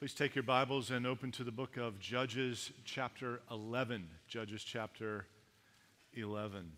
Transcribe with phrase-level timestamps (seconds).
[0.00, 4.08] Please take your Bibles and open to the book of Judges, chapter 11.
[4.28, 5.26] Judges, chapter
[6.14, 6.72] 11.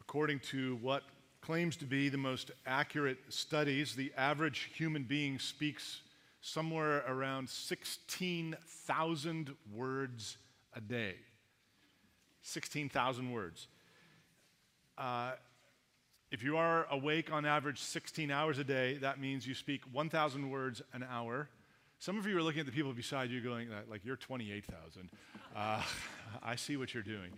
[0.00, 1.02] According to what
[1.40, 6.02] claims to be the most accurate studies, the average human being speaks
[6.40, 10.36] somewhere around 16,000 words
[10.74, 11.16] a day.
[12.42, 13.66] 16,000 words.
[14.96, 15.32] Uh,
[16.36, 20.50] if you are awake on average 16 hours a day, that means you speak 1,000
[20.50, 21.48] words an hour.
[21.98, 25.08] Some of you are looking at the people beside you going, like, you're 28,000.
[25.56, 25.82] Uh,
[26.42, 27.30] I see what you're doing.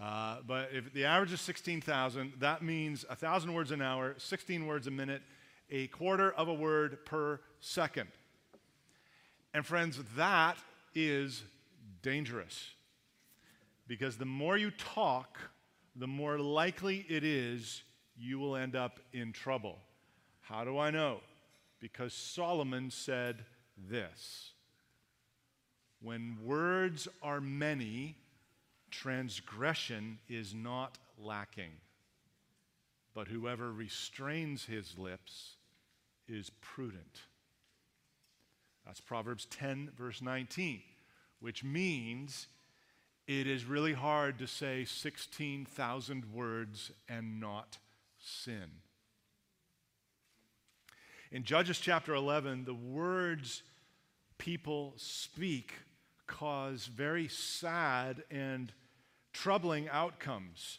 [0.00, 4.86] Uh, but if the average is 16,000, that means 1,000 words an hour, 16 words
[4.86, 5.22] a minute,
[5.68, 8.10] a quarter of a word per second.
[9.52, 10.58] And friends, that
[10.94, 11.42] is
[12.02, 12.70] dangerous.
[13.88, 15.40] Because the more you talk,
[15.96, 17.82] the more likely it is
[18.16, 19.78] you will end up in trouble.
[20.40, 21.20] How do I know?
[21.80, 23.44] Because Solomon said
[23.90, 24.52] this
[26.00, 28.16] When words are many,
[28.90, 31.72] transgression is not lacking.
[33.14, 35.56] But whoever restrains his lips
[36.28, 37.20] is prudent.
[38.84, 40.82] That's Proverbs 10, verse 19,
[41.40, 42.48] which means
[43.26, 47.78] it is really hard to say 16,000 words and not
[48.24, 48.70] sin.
[51.30, 53.62] In Judges chapter 11, the words
[54.38, 55.72] people speak
[56.26, 58.72] cause very sad and
[59.32, 60.78] troubling outcomes.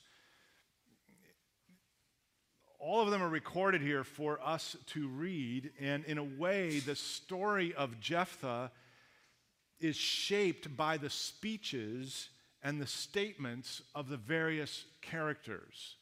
[2.79, 6.95] All of them are recorded here for us to read, and in a way, the
[6.95, 8.71] story of Jephthah
[9.79, 12.29] is shaped by the speeches
[12.63, 15.95] and the statements of the various characters.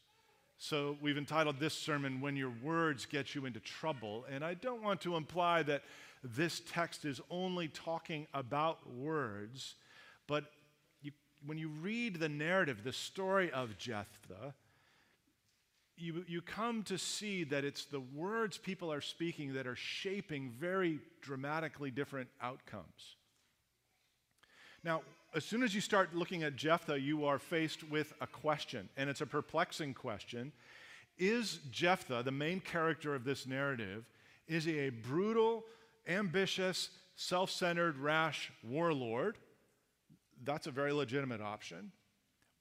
[0.63, 4.25] So we've entitled this sermon, When Your Words Get You into Trouble.
[4.31, 5.83] And I don't want to imply that
[6.23, 9.75] this text is only talking about words,
[10.25, 10.45] but
[11.01, 11.11] you,
[11.45, 14.53] when you read the narrative, the story of Jephthah,
[15.97, 20.49] you, you come to see that it's the words people are speaking that are shaping
[20.57, 23.17] very dramatically different outcomes.
[24.81, 25.01] Now,
[25.35, 29.09] as soon as you start looking at Jephthah, you are faced with a question, and
[29.09, 30.51] it's a perplexing question.
[31.17, 34.05] Is Jephthah, the main character of this narrative,
[34.47, 35.63] is he a brutal,
[36.07, 39.37] ambitious, self centered, rash warlord?
[40.43, 41.91] That's a very legitimate option.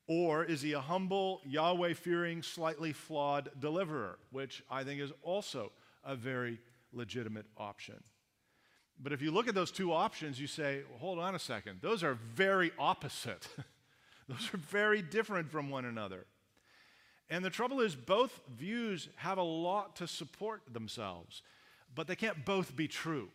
[0.07, 5.73] Or is he a humble, Yahweh fearing, slightly flawed deliverer, which I think is also
[6.05, 6.59] a very
[6.93, 8.03] legitimate option.
[9.03, 11.81] But if you look at those two options, you say, well, hold on a second,
[11.81, 13.49] those are very opposite.
[14.29, 16.27] those are very different from one another.
[17.29, 21.43] And the trouble is, both views have a lot to support themselves,
[21.95, 23.29] but they can't both be true.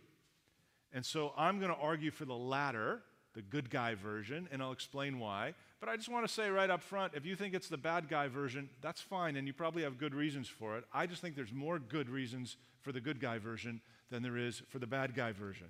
[0.93, 3.01] And so I'm going to argue for the latter,
[3.33, 5.53] the good guy version, and I'll explain why.
[5.79, 8.07] But I just want to say right up front if you think it's the bad
[8.07, 10.85] guy version, that's fine, and you probably have good reasons for it.
[10.93, 14.61] I just think there's more good reasons for the good guy version than there is
[14.69, 15.67] for the bad guy version.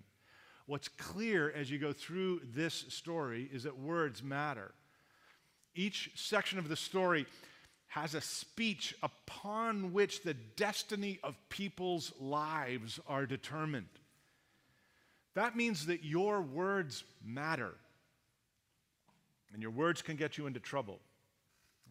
[0.65, 4.71] What's clear as you go through this story is that words matter.
[5.75, 7.25] Each section of the story
[7.87, 13.87] has a speech upon which the destiny of people's lives are determined.
[15.35, 17.73] That means that your words matter.
[19.53, 20.99] And your words can get you into trouble.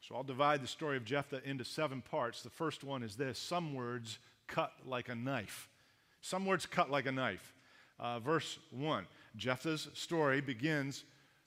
[0.06, 2.43] So I'll divide the story of Jephthah into seven parts.
[2.43, 5.69] The first one is this some words cut like a knife.
[6.26, 7.54] Some words cut like a knife.
[8.00, 9.06] Uh, verse 1
[9.37, 11.04] Jephthah's story begins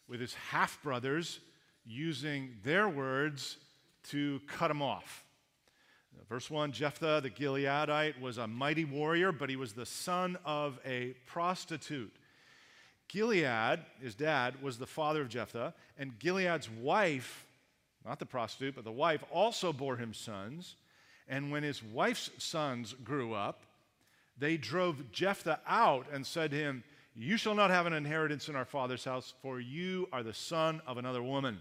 [0.08, 1.42] with his half brothers
[1.86, 3.58] using their words
[4.12, 5.26] to cut him off.
[6.30, 10.80] Verse 1 Jephthah the Gileadite was a mighty warrior, but he was the son of
[10.86, 12.16] a prostitute.
[13.10, 17.46] Gilead, his dad, was the father of Jephthah, and Gilead's wife,
[18.06, 20.78] not the prostitute, but the wife, also bore him sons.
[21.28, 23.66] And when his wife's sons grew up,
[24.40, 26.84] they drove Jephthah out and said to him,
[27.16, 30.82] You shall not have an inheritance in our father's house, for you are the son
[30.88, 31.60] of another woman.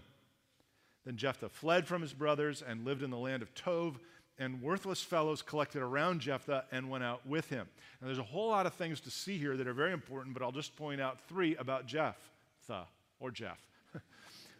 [1.05, 3.99] Then Jephthah fled from his brothers and lived in the land of Tob,
[4.37, 7.67] and worthless fellows collected around Jephthah and went out with him.
[7.99, 10.41] Now, there's a whole lot of things to see here that are very important, but
[10.41, 12.87] I'll just point out three about Jephthah,
[13.19, 13.59] or Jeff.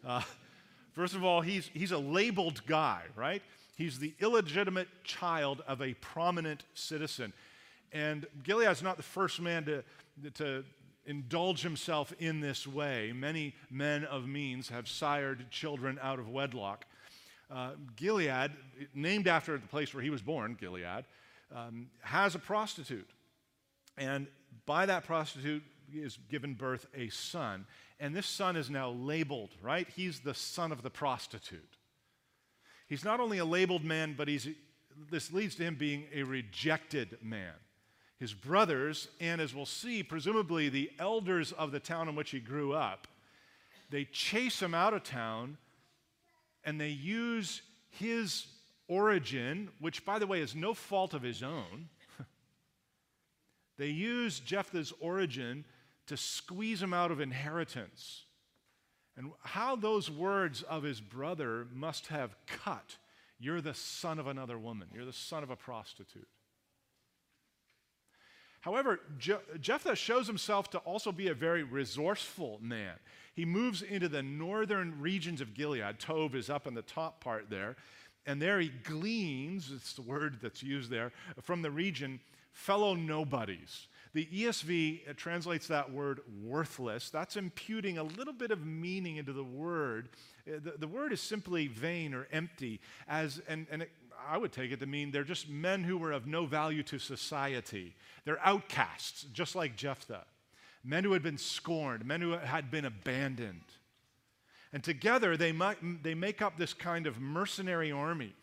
[0.05, 0.21] uh,
[0.91, 3.41] first of all, he's, he's a labeled guy, right?
[3.77, 7.31] He's the illegitimate child of a prominent citizen.
[7.91, 9.83] And Gilead's not the first man to,
[10.35, 10.63] to
[11.05, 13.11] indulge himself in this way.
[13.13, 16.85] Many men of means have sired children out of wedlock.
[17.49, 18.51] Uh, Gilead,
[18.93, 21.05] named after the place where he was born, Gilead,
[21.55, 23.09] um, has a prostitute.
[23.97, 24.27] And
[24.65, 27.65] by that prostitute is given birth a son.
[27.99, 29.87] And this son is now labeled, right?
[29.95, 31.77] He's the son of the prostitute.
[32.87, 34.47] He's not only a labeled man, but he's,
[35.11, 37.53] this leads to him being a rejected man.
[38.19, 42.39] His brothers, and as we'll see, presumably the elders of the town in which he
[42.39, 43.07] grew up,
[43.89, 45.57] they chase him out of town
[46.65, 48.47] and they use his
[48.89, 51.87] origin, which, by the way, is no fault of his own.
[53.77, 55.63] they use Jephthah's origin
[56.07, 58.25] to squeeze him out of inheritance.
[59.15, 62.97] And how those words of his brother must have cut.
[63.39, 66.27] You're the son of another woman, you're the son of a prostitute.
[68.61, 72.95] However, Je- Jephthah shows himself to also be a very resourceful man.
[73.33, 75.99] He moves into the northern regions of Gilead.
[75.99, 77.77] Tov is up in the top part there.
[78.25, 81.11] And there he gleans, it's the word that's used there,
[81.41, 82.19] from the region,
[82.51, 83.87] fellow nobodies.
[84.13, 87.09] The ESV translates that word worthless.
[87.09, 90.09] That's imputing a little bit of meaning into the word.
[90.47, 93.91] Uh, the, the word is simply vain or empty, as, and, and it,
[94.27, 96.99] I would take it to mean they're just men who were of no value to
[96.99, 97.95] society.
[98.25, 100.25] They're outcasts, just like Jephthah.
[100.83, 103.65] Men who had been scorned, men who had been abandoned.
[104.71, 108.33] And together they, might, they make up this kind of mercenary army.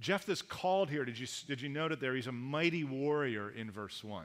[0.00, 1.04] Jephthah's called here.
[1.04, 2.14] Did you, did you note it there?
[2.14, 4.24] He's a mighty warrior in verse 1.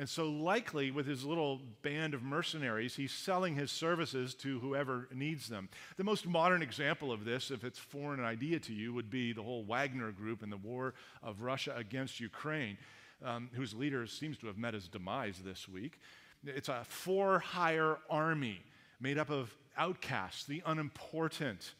[0.00, 5.06] And so, likely, with his little band of mercenaries, he's selling his services to whoever
[5.12, 5.68] needs them.
[5.98, 9.42] The most modern example of this, if it's foreign idea to you, would be the
[9.42, 12.78] whole Wagner group in the war of Russia against Ukraine,
[13.22, 16.00] um, whose leader seems to have met his demise this week.
[16.46, 18.62] It's a for hire army
[19.02, 21.74] made up of outcasts, the unimportant.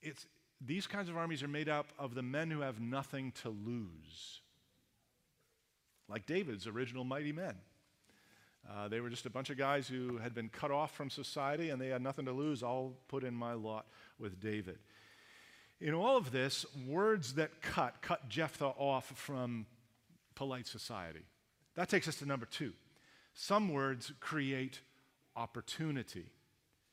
[0.00, 0.26] It's,
[0.64, 4.42] these kinds of armies are made up of the men who have nothing to lose
[6.08, 7.54] like David's original mighty men.
[8.68, 11.70] Uh, they were just a bunch of guys who had been cut off from society
[11.70, 12.62] and they had nothing to lose.
[12.62, 13.86] I'll put in my lot
[14.18, 14.78] with David.
[15.80, 19.66] In all of this, words that cut, cut Jephthah off from
[20.34, 21.24] polite society.
[21.74, 22.72] That takes us to number two.
[23.34, 24.80] Some words create
[25.36, 26.32] opportunity.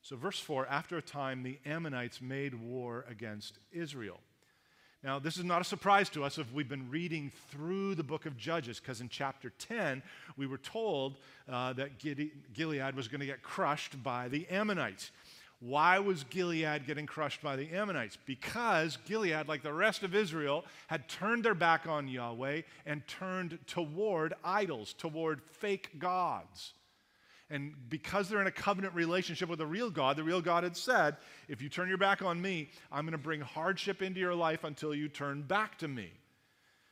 [0.01, 4.19] So, verse 4 after a time, the Ammonites made war against Israel.
[5.03, 8.25] Now, this is not a surprise to us if we've been reading through the book
[8.25, 10.01] of Judges, because in chapter 10,
[10.37, 11.17] we were told
[11.51, 15.11] uh, that Gilead was going to get crushed by the Ammonites.
[15.59, 18.17] Why was Gilead getting crushed by the Ammonites?
[18.25, 23.59] Because Gilead, like the rest of Israel, had turned their back on Yahweh and turned
[23.67, 26.73] toward idols, toward fake gods.
[27.53, 30.75] And because they're in a covenant relationship with the real God, the real God had
[30.75, 31.17] said,
[31.47, 34.63] if you turn your back on me, I'm going to bring hardship into your life
[34.63, 36.09] until you turn back to me.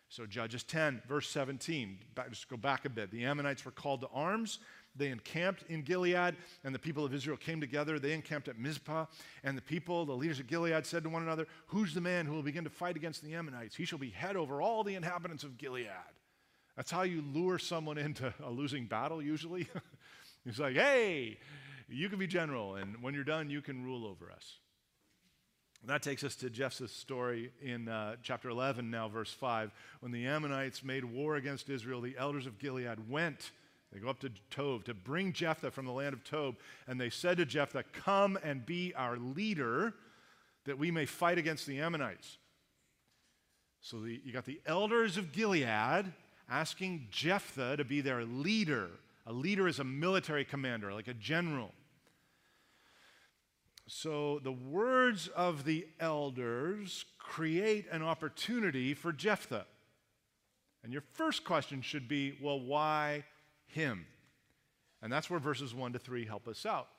[0.07, 3.09] So, Judges 10, verse 17, back, just go back a bit.
[3.09, 4.59] The Ammonites were called to arms.
[4.95, 7.97] They encamped in Gilead, and the people of Israel came together.
[7.97, 9.07] They encamped at Mizpah,
[9.43, 12.33] and the people, the leaders of Gilead, said to one another, Who's the man who
[12.33, 13.75] will begin to fight against the Ammonites?
[13.75, 15.87] He shall be head over all the inhabitants of Gilead.
[16.75, 19.67] That's how you lure someone into a losing battle, usually.
[20.45, 21.37] He's like, hey,
[21.87, 24.57] you can be general, and when you're done, you can rule over us.
[25.81, 29.71] And that takes us to Jephthah's story in uh, chapter 11, now verse 5.
[29.99, 33.51] When the Ammonites made war against Israel, the elders of Gilead went.
[33.91, 36.55] They go up to Tob to bring Jephthah from the land of Tob.
[36.87, 39.95] And they said to Jephthah, Come and be our leader
[40.65, 42.37] that we may fight against the Ammonites.
[43.81, 46.13] So the, you got the elders of Gilead
[46.47, 48.89] asking Jephthah to be their leader.
[49.31, 51.71] A leader is a military commander, like a general.
[53.87, 59.67] So the words of the elders create an opportunity for Jephthah.
[60.83, 63.23] And your first question should be well, why
[63.67, 64.05] him?
[65.01, 66.89] And that's where verses 1 to 3 help us out.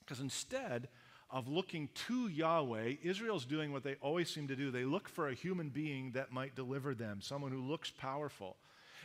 [0.00, 0.88] Because instead
[1.30, 4.72] of looking to Yahweh, Israel's doing what they always seem to do.
[4.72, 8.56] They look for a human being that might deliver them, someone who looks powerful.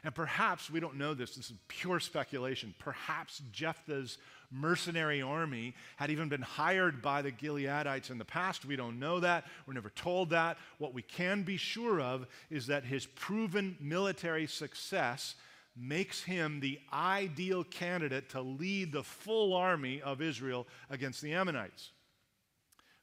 [0.03, 2.73] And perhaps, we don't know this, this is pure speculation.
[2.79, 4.17] Perhaps Jephthah's
[4.51, 8.65] mercenary army had even been hired by the Gileadites in the past.
[8.65, 9.45] We don't know that.
[9.65, 10.57] We're never told that.
[10.77, 15.35] What we can be sure of is that his proven military success
[15.75, 21.91] makes him the ideal candidate to lead the full army of Israel against the Ammonites.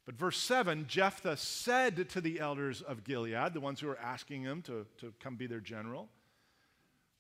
[0.05, 4.43] But verse 7 Jephthah said to the elders of Gilead, the ones who were asking
[4.43, 6.09] him to, to come be their general,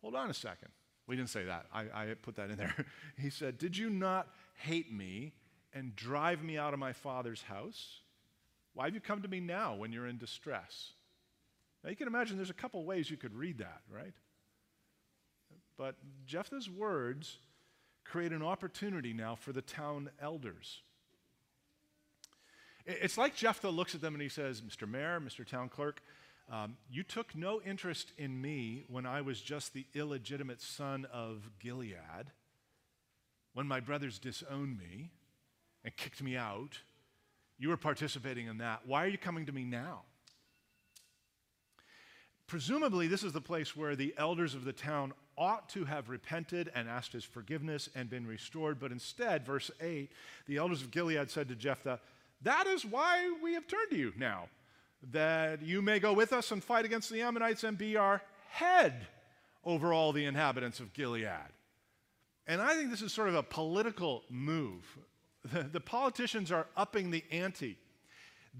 [0.03, 0.69] Hold on a second.
[1.07, 1.67] We didn't say that.
[1.73, 2.75] I, I put that in there.
[3.19, 5.33] he said, Did you not hate me
[5.73, 8.01] and drive me out of my father's house?
[8.75, 10.93] Why have you come to me now when you're in distress?
[11.83, 14.15] Now you can imagine there's a couple ways you could read that, right?
[15.79, 15.95] But
[16.27, 17.39] Jephthah's words
[18.05, 20.81] create an opportunity now for the town elders.
[22.87, 24.89] It's like Jephthah looks at them and he says, Mr.
[24.89, 25.47] Mayor, Mr.
[25.47, 26.03] Town Clerk,
[26.51, 31.51] um, you took no interest in me when I was just the illegitimate son of
[31.59, 32.31] Gilead,
[33.55, 35.11] when my brothers disowned me
[35.85, 36.79] and kicked me out.
[37.59, 38.83] You were participating in that.
[38.87, 40.03] Why are you coming to me now?
[42.47, 46.71] Presumably, this is the place where the elders of the town ought to have repented
[46.75, 48.79] and asked his forgiveness and been restored.
[48.79, 50.13] But instead, verse 8,
[50.47, 51.99] the elders of Gilead said to Jephthah,
[52.43, 54.49] That is why we have turned to you now,
[55.13, 59.07] that you may go with us and fight against the Ammonites and be our head
[59.65, 61.29] over all the inhabitants of Gilead.
[62.47, 64.85] And I think this is sort of a political move.
[65.53, 67.79] The, the politicians are upping the ante.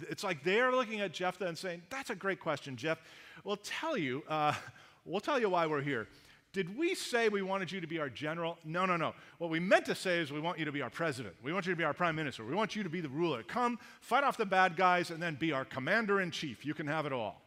[0.03, 2.99] It's like they're looking at Jephthah and saying, That's a great question, Jeff.
[3.43, 4.55] We'll tell you, uh,
[5.05, 6.07] we'll tell you why we're here.
[6.53, 8.59] Did we say we wanted you to be our general?
[8.65, 9.15] No, no, no.
[9.39, 11.35] What we meant to say is we want you to be our president.
[11.43, 12.45] We want you to be our prime minister.
[12.45, 13.43] We want you to be the ruler.
[13.43, 16.65] Come, fight off the bad guys, and then be our commander in chief.
[16.65, 17.43] You can have it all.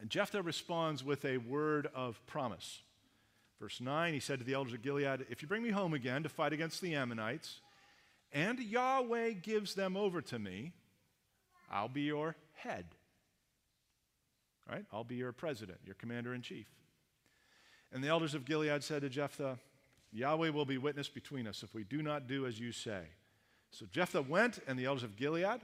[0.00, 2.80] And Jephthah responds with a word of promise.
[3.60, 6.22] Verse 9, he said to the elders of Gilead, If you bring me home again
[6.22, 7.60] to fight against the Ammonites,
[8.32, 10.72] and Yahweh gives them over to me,
[11.70, 12.86] I'll be your head.
[14.70, 14.84] Right?
[14.92, 16.66] I'll be your president, your commander in chief.
[17.94, 19.56] And the elders of Gilead said to Jephthah,
[20.12, 23.04] Yahweh will be witness between us if we do not do as you say.
[23.70, 25.60] So Jephthah went, and the elders of Gilead,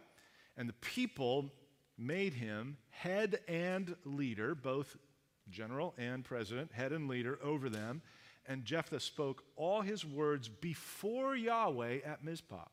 [0.56, 1.50] and the people
[1.98, 4.96] made him head and leader, both
[5.50, 8.00] general and president, head and leader over them.
[8.46, 12.64] And Jephthah spoke all his words before Yahweh at Mizpah.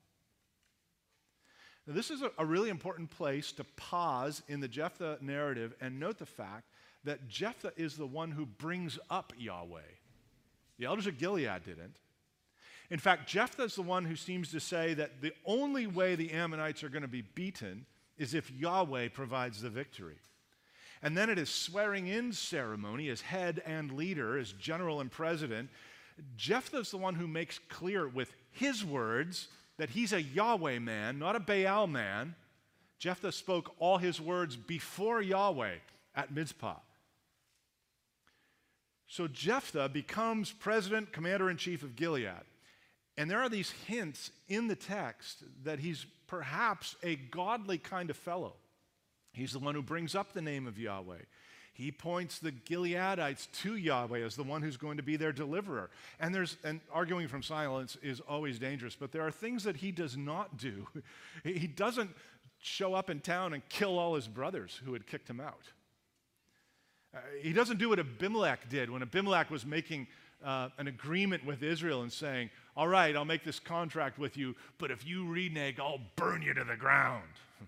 [1.88, 6.00] Now, this is a, a really important place to pause in the Jephthah narrative and
[6.00, 6.70] note the fact
[7.04, 9.82] that Jephthah is the one who brings up Yahweh.
[10.78, 11.98] The elders of Gilead didn't.
[12.90, 16.32] In fact, Jephthah is the one who seems to say that the only way the
[16.32, 17.86] Ammonites are going to be beaten
[18.18, 20.18] is if Yahweh provides the victory.
[21.04, 25.70] And then at his swearing in ceremony, as head and leader, as general and president,
[26.38, 31.20] Jephthah is the one who makes clear with his words that he's a Yahweh man,
[31.20, 32.36] not a Baal man.
[32.98, 35.76] Jephthah spoke all his words before Yahweh
[36.16, 36.78] at Mizpah.
[39.08, 42.44] So Jephthah becomes president, commander in chief of Gilead.
[43.18, 48.18] And there are these hints in the text that he's perhaps a godly kind of
[48.18, 48.54] fellow.
[49.34, 51.22] He's the one who brings up the name of Yahweh.
[51.74, 55.92] He points the Gileadites to Yahweh as the one who's going to be their deliverer.
[56.20, 59.92] And there's and arguing from silence is always dangerous, but there are things that he
[59.92, 60.88] does not do.
[61.44, 62.10] He doesn't
[62.60, 65.62] show up in town and kill all his brothers who had kicked him out.
[67.14, 70.08] Uh, he doesn't do what Abimelech did when Abimelech was making
[70.44, 74.56] uh, an agreement with Israel and saying, All right, I'll make this contract with you,
[74.78, 77.24] but if you renege, I'll burn you to the ground.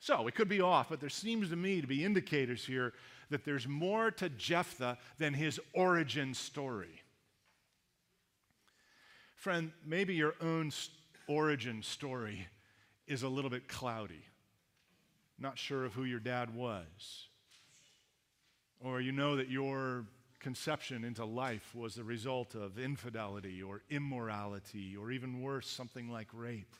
[0.00, 2.92] so it could be off, but there seems to me to be indicators here
[3.30, 7.00] that there's more to Jephthah than his origin story.
[9.36, 10.72] Friend, maybe your own
[11.26, 12.46] origin story
[13.06, 14.24] is a little bit cloudy.
[15.38, 17.28] Not sure of who your dad was
[18.84, 20.04] or you know that your
[20.40, 26.28] conception into life was the result of infidelity or immorality, or even worse, something like
[26.34, 26.76] rape.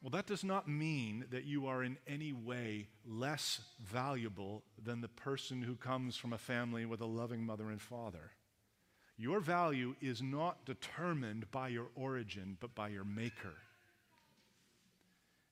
[0.00, 5.08] Well, that does not mean that you are in any way less valuable than the
[5.08, 8.32] person who comes from a family with a loving mother and father.
[9.16, 13.54] Your value is not determined by your origin, but by your maker.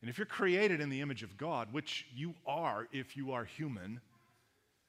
[0.00, 3.44] And if you're created in the image of God, which you are if you are
[3.44, 4.00] human,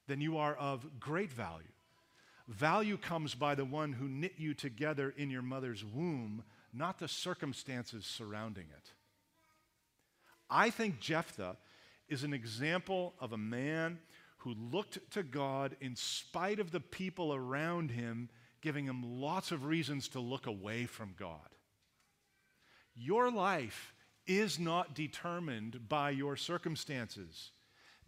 [0.06, 1.66] then you are of great value.
[2.48, 7.08] Value comes by the one who knit you together in your mother's womb, not the
[7.08, 8.92] circumstances surrounding it.
[10.50, 11.56] I think Jephthah
[12.08, 13.98] is an example of a man
[14.38, 18.28] who looked to God in spite of the people around him
[18.60, 21.48] giving him lots of reasons to look away from God.
[22.94, 23.94] Your life
[24.26, 27.50] is not determined by your circumstances.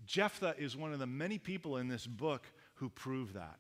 [0.07, 3.59] Jephthah is one of the many people in this book who prove that.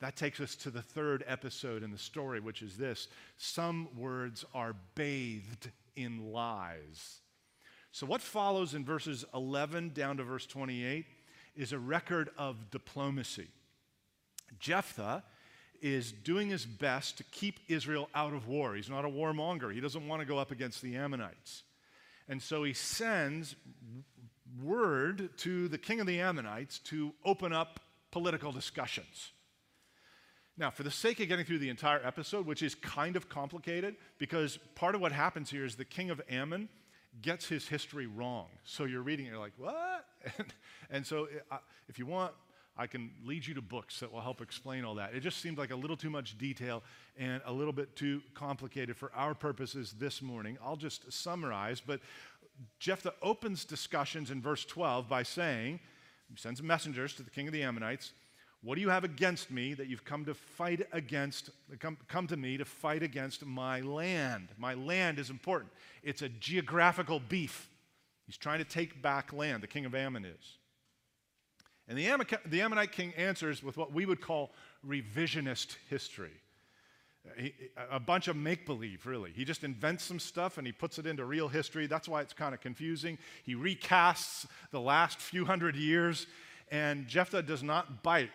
[0.00, 4.44] That takes us to the third episode in the story, which is this some words
[4.52, 7.20] are bathed in lies.
[7.92, 11.06] So, what follows in verses 11 down to verse 28
[11.54, 13.46] is a record of diplomacy.
[14.58, 15.22] Jephthah
[15.80, 18.74] is doing his best to keep Israel out of war.
[18.74, 21.62] He's not a warmonger, he doesn't want to go up against the Ammonites.
[22.28, 23.54] And so he sends
[24.62, 27.80] word to the king of the Ammonites to open up
[28.10, 29.32] political discussions.
[30.56, 33.96] Now, for the sake of getting through the entire episode, which is kind of complicated,
[34.18, 36.68] because part of what happens here is the king of Ammon
[37.22, 38.46] gets his history wrong.
[38.64, 40.06] So you're reading, you're like, what?
[40.38, 40.46] And,
[40.90, 41.58] and so uh,
[41.88, 42.32] if you want,
[42.76, 45.14] I can lead you to books that will help explain all that.
[45.14, 46.82] It just seemed like a little too much detail
[47.16, 50.58] and a little bit too complicated for our purposes this morning.
[50.64, 52.00] I'll just summarize, but
[52.78, 55.80] Jephthah opens discussions in verse 12 by saying,
[56.30, 58.12] he sends messengers to the king of the Ammonites.
[58.62, 62.36] What do you have against me that you've come to fight against, come, come to
[62.36, 64.48] me to fight against my land?
[64.56, 65.70] My land is important.
[66.02, 67.68] It's a geographical beef.
[68.26, 70.58] He's trying to take back land, the king of Ammon is.
[71.88, 74.52] And the, Ammon, the Ammonite king answers with what we would call
[74.86, 76.32] revisionist history.
[77.90, 79.32] A bunch of make believe, really.
[79.32, 81.86] He just invents some stuff and he puts it into real history.
[81.86, 83.18] That's why it's kind of confusing.
[83.44, 86.26] He recasts the last few hundred years,
[86.70, 88.30] and Jephthah does not bite.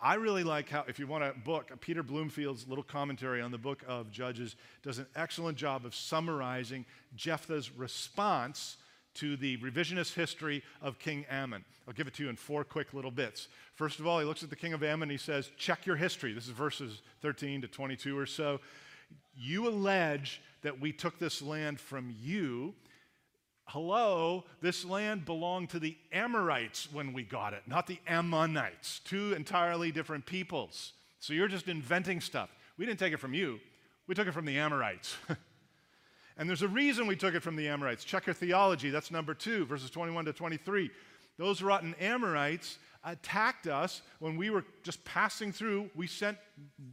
[0.00, 3.58] I really like how, if you want a book, Peter Bloomfield's little commentary on the
[3.58, 4.54] book of Judges
[4.84, 8.76] does an excellent job of summarizing Jephthah's response
[9.18, 11.64] to the revisionist history of King Ammon.
[11.86, 13.48] I'll give it to you in four quick little bits.
[13.74, 15.96] First of all, he looks at the king of Ammon and he says, Check your
[15.96, 16.32] history.
[16.32, 18.60] This is verses 13 to 22 or so.
[19.34, 22.74] You allege that we took this land from you
[23.68, 29.34] hello, this land belonged to the Amorites when we got it, not the Ammonites, two
[29.34, 30.94] entirely different peoples.
[31.20, 32.48] So you're just inventing stuff.
[32.78, 33.60] We didn't take it from you,
[34.06, 35.16] we took it from the Amorites.
[36.38, 38.04] and there's a reason we took it from the Amorites.
[38.04, 40.90] Check your theology, that's number two, verses 21 to 23.
[41.36, 45.90] Those rotten Amorites attacked us when we were just passing through.
[45.94, 46.36] We sent,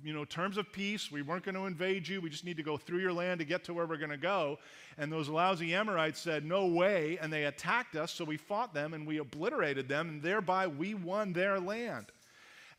[0.04, 1.12] you know, terms of peace.
[1.12, 2.22] We weren't going to invade you.
[2.22, 4.18] We just need to go through your land to get to where we're going to
[4.18, 4.60] go.
[4.98, 7.18] And those lousy Amorites said, No way.
[7.22, 8.12] And they attacked us.
[8.12, 10.10] So we fought them and we obliterated them.
[10.10, 12.06] And thereby we won their land.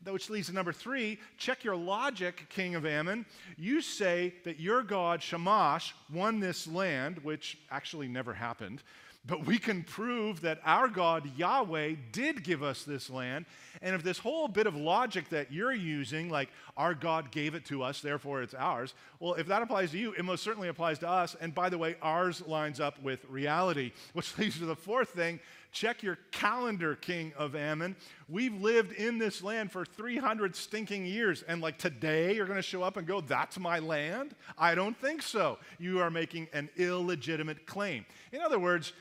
[0.05, 3.25] Which leads to number three check your logic, king of Ammon.
[3.57, 8.81] You say that your God, Chemosh, won this land, which actually never happened.
[9.27, 13.45] But we can prove that our God, Yahweh, did give us this land.
[13.81, 17.65] And if this whole bit of logic that you're using, like our God gave it
[17.65, 20.99] to us, therefore it's ours, well, if that applies to you, it most certainly applies
[20.99, 21.35] to us.
[21.41, 25.41] And by the way, ours lines up with reality, which leads to the fourth thing.
[25.79, 27.95] Check your calendar, King of Ammon.
[28.27, 31.43] We've lived in this land for 300 stinking years.
[31.43, 34.33] And like today, you're going to show up and go, That's my land?
[34.57, 35.59] I don't think so.
[35.77, 38.07] You are making an illegitimate claim.
[38.31, 38.91] In other words,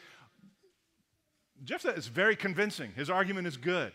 [1.64, 2.92] Jephthah is very convincing.
[2.94, 3.94] His argument is good.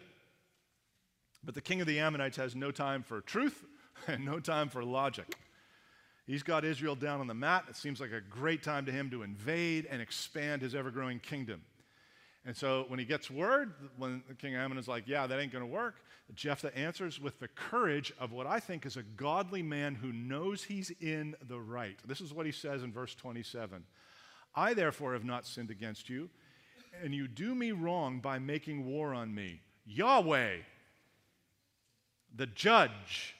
[1.43, 3.63] But the king of the Ammonites has no time for truth
[4.07, 5.35] and no time for logic.
[6.25, 7.65] He's got Israel down on the mat.
[7.69, 11.19] It seems like a great time to him to invade and expand his ever growing
[11.19, 11.61] kingdom.
[12.45, 15.63] And so when he gets word, when King Ammon is like, yeah, that ain't going
[15.63, 15.95] to work,
[16.33, 20.63] Jephthah answers with the courage of what I think is a godly man who knows
[20.63, 21.99] he's in the right.
[22.05, 23.83] This is what he says in verse 27
[24.53, 26.29] I therefore have not sinned against you
[27.03, 29.61] and you do me wrong by making war on me.
[29.85, 30.57] Yahweh,
[32.35, 33.35] the judge,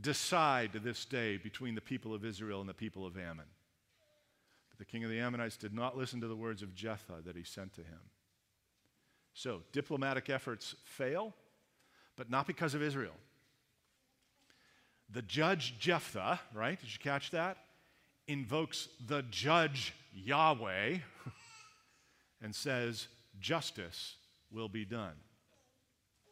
[0.00, 3.46] decide this day between the people of Israel and the people of Ammon.
[4.80, 7.44] The king of the Ammonites did not listen to the words of Jephthah that he
[7.44, 8.00] sent to him.
[9.34, 11.34] So, diplomatic efforts fail,
[12.16, 13.12] but not because of Israel.
[15.10, 16.80] The judge Jephthah, right?
[16.80, 17.58] Did you catch that?
[18.26, 20.96] Invokes the judge Yahweh
[22.42, 24.16] and says, Justice
[24.50, 25.12] will be done.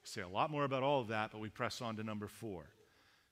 [0.04, 2.64] say a lot more about all of that, but we press on to number four.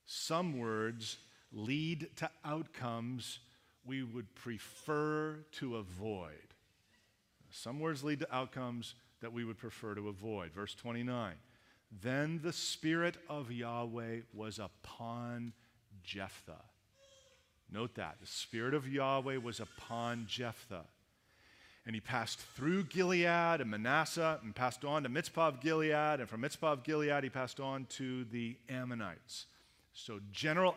[0.05, 1.17] Some words
[1.51, 3.39] lead to outcomes
[3.87, 6.53] we would prefer to avoid.
[7.49, 10.51] Some words lead to outcomes that we would prefer to avoid.
[10.53, 11.35] Verse 29
[12.01, 15.53] Then the Spirit of Yahweh was upon
[16.03, 16.65] Jephthah.
[17.71, 18.17] Note that.
[18.21, 20.85] The Spirit of Yahweh was upon Jephthah
[21.87, 26.27] and he passed through Gilead and Manasseh and passed on to Mizpah of Gilead, and
[26.27, 29.45] from Mizpah of Gilead he passed on to the Ammonites.
[29.93, 30.75] So General,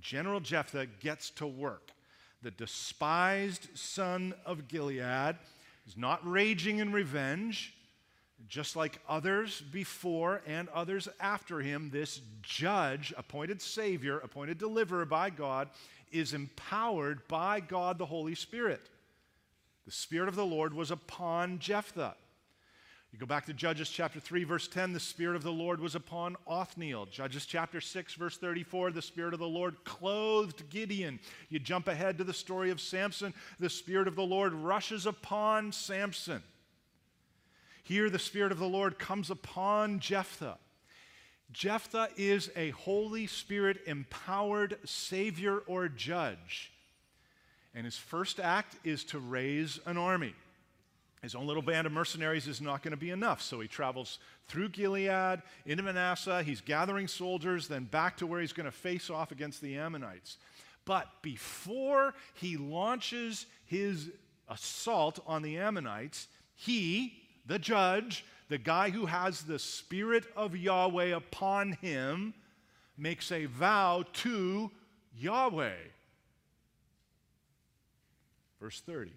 [0.00, 1.92] General Jephthah gets to work.
[2.42, 5.36] The despised son of Gilead
[5.86, 7.74] is not raging in revenge.
[8.48, 15.28] Just like others before and others after him, this judge, appointed Savior, appointed deliverer by
[15.28, 15.68] God,
[16.10, 18.88] is empowered by God the Holy Spirit.
[19.84, 22.14] The Spirit of the Lord was upon Jephthah.
[23.12, 25.96] You go back to Judges chapter 3, verse 10, the Spirit of the Lord was
[25.96, 27.06] upon Othniel.
[27.06, 31.18] Judges chapter 6, verse 34, the Spirit of the Lord clothed Gideon.
[31.48, 35.72] You jump ahead to the story of Samson, the Spirit of the Lord rushes upon
[35.72, 36.40] Samson.
[37.82, 40.58] Here, the Spirit of the Lord comes upon Jephthah.
[41.52, 46.70] Jephthah is a Holy Spirit empowered savior or judge.
[47.74, 50.34] And his first act is to raise an army.
[51.22, 53.42] His own little band of mercenaries is not going to be enough.
[53.42, 56.42] So he travels through Gilead into Manasseh.
[56.42, 60.38] He's gathering soldiers, then back to where he's going to face off against the Ammonites.
[60.86, 64.10] But before he launches his
[64.48, 67.12] assault on the Ammonites, he,
[67.46, 72.32] the judge, the guy who has the Spirit of Yahweh upon him,
[72.96, 74.70] makes a vow to
[75.18, 75.76] Yahweh.
[78.58, 79.12] Verse 30.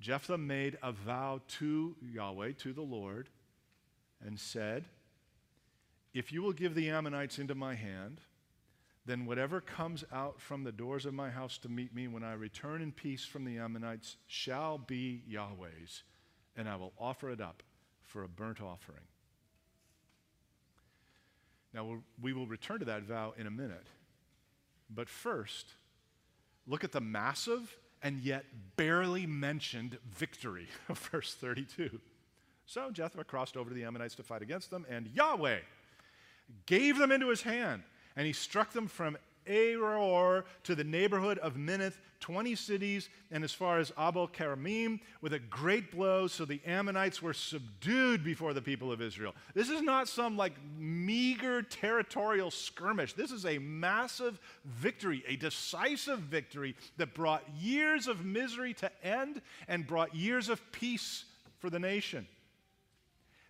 [0.00, 3.28] Jephthah made a vow to Yahweh, to the Lord,
[4.24, 4.86] and said,
[6.14, 8.20] If you will give the Ammonites into my hand,
[9.04, 12.32] then whatever comes out from the doors of my house to meet me when I
[12.32, 16.02] return in peace from the Ammonites shall be Yahweh's,
[16.56, 17.62] and I will offer it up
[18.02, 19.04] for a burnt offering.
[21.72, 23.86] Now, we will return to that vow in a minute.
[24.88, 25.74] But first,
[26.66, 28.44] look at the massive and yet
[28.76, 32.00] barely mentioned victory verse 32.
[32.66, 35.58] So Jephthah crossed over to the Ammonites to fight against them, and Yahweh
[36.66, 37.82] gave them into his hand,
[38.16, 43.52] and he struck them from Aroer to the neighborhood of Minnith, 20 cities, and as
[43.52, 48.62] far as Abel Keramim, with a great blow, so the Ammonites were subdued before the
[48.62, 49.34] people of Israel.
[49.54, 53.14] This is not some like meager territorial skirmish.
[53.14, 59.40] This is a massive victory, a decisive victory that brought years of misery to end
[59.68, 61.24] and brought years of peace
[61.58, 62.26] for the nation.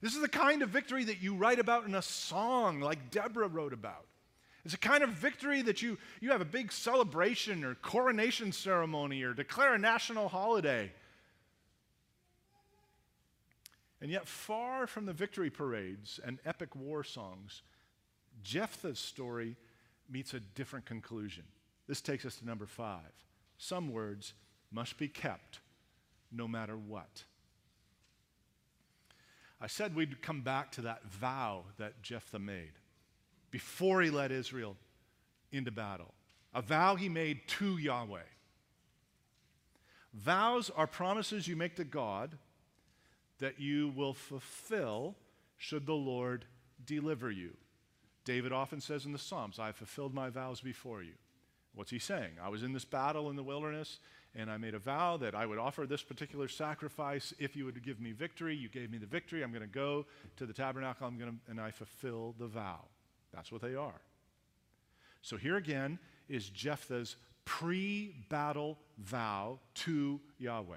[0.01, 3.49] This is the kind of victory that you write about in a song like Deborah
[3.49, 4.07] wrote about.
[4.65, 9.23] It's a kind of victory that you, you have a big celebration or coronation ceremony
[9.23, 10.93] or declare a national holiday.
[14.03, 17.63] And yet, far from the victory parades and epic war songs,
[18.43, 19.57] Jephthah's story
[20.09, 21.45] meets a different conclusion.
[21.87, 23.13] This takes us to number five.
[23.59, 24.35] Some words
[24.71, 25.61] must be kept
[26.33, 27.25] no matter what.
[29.61, 32.73] I said we'd come back to that vow that Jephthah made
[33.51, 34.77] before he led Israel
[35.53, 36.15] into battle,
[36.55, 38.21] a vow he made to Yahweh.
[40.13, 42.37] Vows are promises you make to God
[43.39, 45.17] that you will fulfill
[45.57, 46.45] should the Lord
[46.85, 47.57] deliver you.
[48.25, 51.15] David often says in the Psalms, I have fulfilled my vows before you.
[51.75, 52.33] What's he saying?
[52.43, 53.99] I was in this battle in the wilderness,
[54.35, 57.83] and I made a vow that I would offer this particular sacrifice if you would
[57.83, 58.55] give me victory.
[58.55, 59.43] You gave me the victory.
[59.43, 62.81] I'm going to go to the tabernacle, I'm going to, and I fulfill the vow.
[63.33, 64.01] That's what they are.
[65.23, 70.77] So here again is Jephthah's pre battle vow to Yahweh.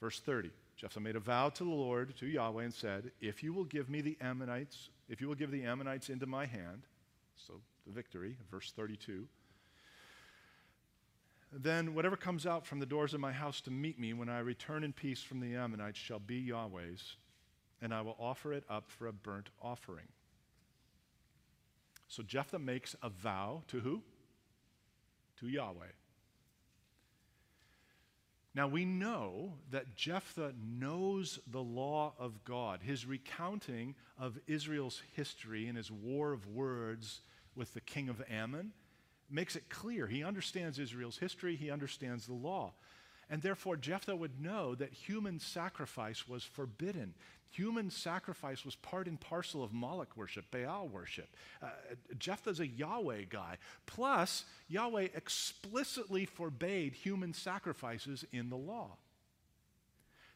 [0.00, 3.54] Verse 30 Jephthah made a vow to the Lord, to Yahweh, and said, If you
[3.54, 6.82] will give me the Ammonites, if you will give the Ammonites into my hand,
[7.34, 7.54] so
[7.86, 9.26] the victory, verse 32,
[11.52, 14.40] then whatever comes out from the doors of my house to meet me when I
[14.40, 17.16] return in peace from the Ammonites shall be Yahweh's,
[17.80, 20.08] and I will offer it up for a burnt offering.
[22.08, 24.02] So Jephthah makes a vow to who?
[25.40, 25.86] To Yahweh.
[28.54, 32.80] Now we know that Jephthah knows the law of God.
[32.82, 37.20] His recounting of Israel's history and his war of words
[37.54, 38.72] with the king of Ammon
[39.28, 40.06] makes it clear.
[40.06, 42.72] He understands Israel's history, he understands the law.
[43.28, 47.14] And therefore, Jephthah would know that human sacrifice was forbidden.
[47.56, 51.34] Human sacrifice was part and parcel of Moloch worship, Baal worship.
[51.62, 51.68] Uh,
[52.18, 53.56] Jephthah's a Yahweh guy.
[53.86, 58.98] Plus, Yahweh explicitly forbade human sacrifices in the law.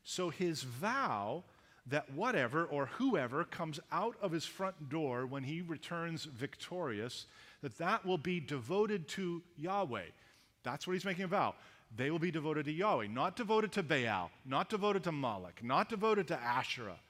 [0.02, 1.44] So his vow
[1.86, 7.26] that whatever or whoever comes out of his front door when he returns victorious,
[7.60, 10.06] that that will be devoted to Yahweh.
[10.62, 11.54] That's what he's making a vow
[11.96, 15.88] they will be devoted to Yahweh, not devoted to Baal, not devoted to Moloch, not
[15.88, 17.00] devoted to Asherah.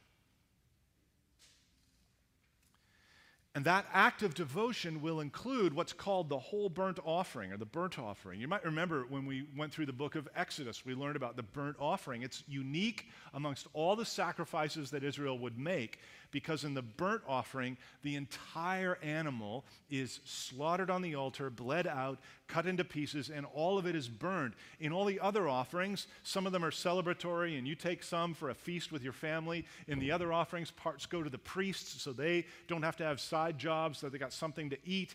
[3.56, 7.66] And that act of devotion will include what's called the whole burnt offering or the
[7.66, 8.40] burnt offering.
[8.40, 11.42] You might remember when we went through the book of Exodus, we learned about the
[11.42, 12.22] burnt offering.
[12.22, 15.98] It's unique amongst all the sacrifices that Israel would make
[16.30, 22.18] because in the burnt offering, the entire animal is slaughtered on the altar, bled out,
[22.46, 24.54] cut into pieces, and all of it is burned.
[24.78, 28.50] In all the other offerings, some of them are celebratory, and you take some for
[28.50, 29.64] a feast with your family.
[29.88, 33.20] In the other offerings, parts go to the priests so they don't have to have
[33.20, 35.14] side jobs, so they got something to eat.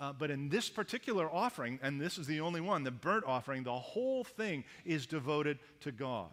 [0.00, 3.62] Uh, but in this particular offering, and this is the only one, the burnt offering,
[3.62, 6.30] the whole thing is devoted to God.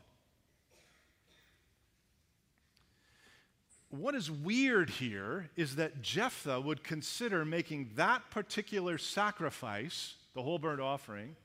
[3.92, 10.58] What is weird here is that Jephthah would consider making that particular sacrifice, the whole
[10.58, 11.36] burnt offering,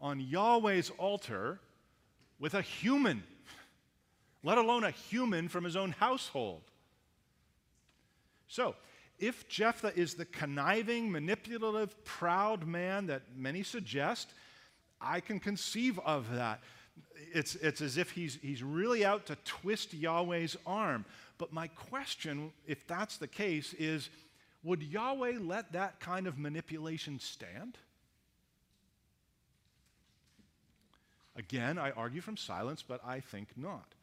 [0.00, 1.60] on Yahweh's altar
[2.38, 3.22] with a human,
[4.42, 6.62] let alone a human from his own household.
[8.48, 8.74] So,
[9.20, 14.30] if Jephthah is the conniving, manipulative, proud man that many suggest,
[15.00, 16.60] I can conceive of that.
[17.32, 21.04] It's, it's as if he's, he's really out to twist Yahweh's arm.
[21.38, 24.08] But my question, if that's the case, is
[24.62, 27.76] would Yahweh let that kind of manipulation stand?
[31.36, 33.93] Again, I argue from silence, but I think not.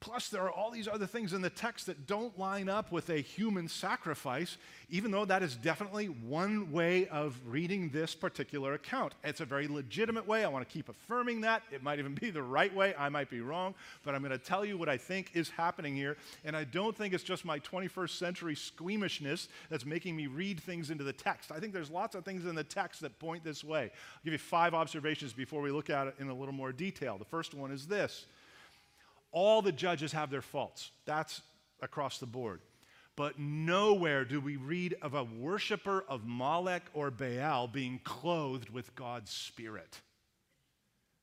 [0.00, 3.10] Plus, there are all these other things in the text that don't line up with
[3.10, 4.56] a human sacrifice,
[4.88, 9.12] even though that is definitely one way of reading this particular account.
[9.22, 10.42] It's a very legitimate way.
[10.42, 11.62] I want to keep affirming that.
[11.70, 12.94] It might even be the right way.
[12.98, 15.94] I might be wrong, but I'm going to tell you what I think is happening
[15.94, 16.16] here.
[16.46, 20.90] And I don't think it's just my 21st century squeamishness that's making me read things
[20.90, 21.52] into the text.
[21.52, 23.82] I think there's lots of things in the text that point this way.
[23.82, 27.18] I'll give you five observations before we look at it in a little more detail.
[27.18, 28.24] The first one is this
[29.32, 30.90] all the judges have their faults.
[31.04, 31.42] That's
[31.80, 32.60] across the board.
[33.16, 38.94] But nowhere do we read of a worshiper of Molech or Baal being clothed with
[38.94, 40.00] God's Spirit.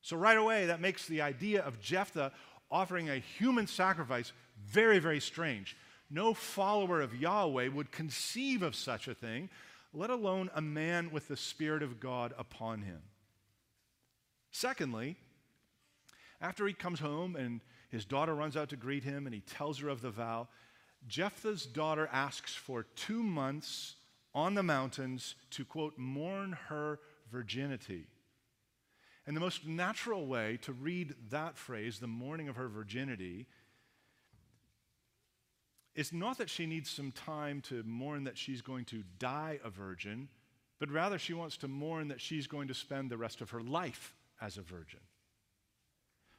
[0.01, 2.31] So, right away, that makes the idea of Jephthah
[2.69, 4.31] offering a human sacrifice
[4.63, 5.75] very, very strange.
[6.09, 9.49] No follower of Yahweh would conceive of such a thing,
[9.93, 13.01] let alone a man with the Spirit of God upon him.
[14.51, 15.17] Secondly,
[16.39, 19.79] after he comes home and his daughter runs out to greet him and he tells
[19.79, 20.47] her of the vow.
[21.07, 23.95] Jephthah's daughter asks for two months
[24.33, 26.99] on the mountains to, quote, mourn her
[27.31, 28.07] virginity.
[29.25, 33.47] And the most natural way to read that phrase, the mourning of her virginity,
[35.95, 39.69] is not that she needs some time to mourn that she's going to die a
[39.69, 40.29] virgin,
[40.79, 43.61] but rather she wants to mourn that she's going to spend the rest of her
[43.61, 44.99] life as a virgin.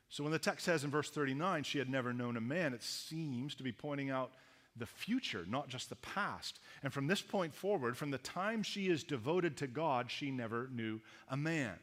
[0.08, 2.82] So when the text says in verse 39, she had never known a man, it
[2.82, 4.32] seems to be pointing out
[4.76, 6.60] the future, not just the past.
[6.82, 10.68] And from this point forward, from the time she is devoted to God, she never
[10.72, 11.74] knew a man.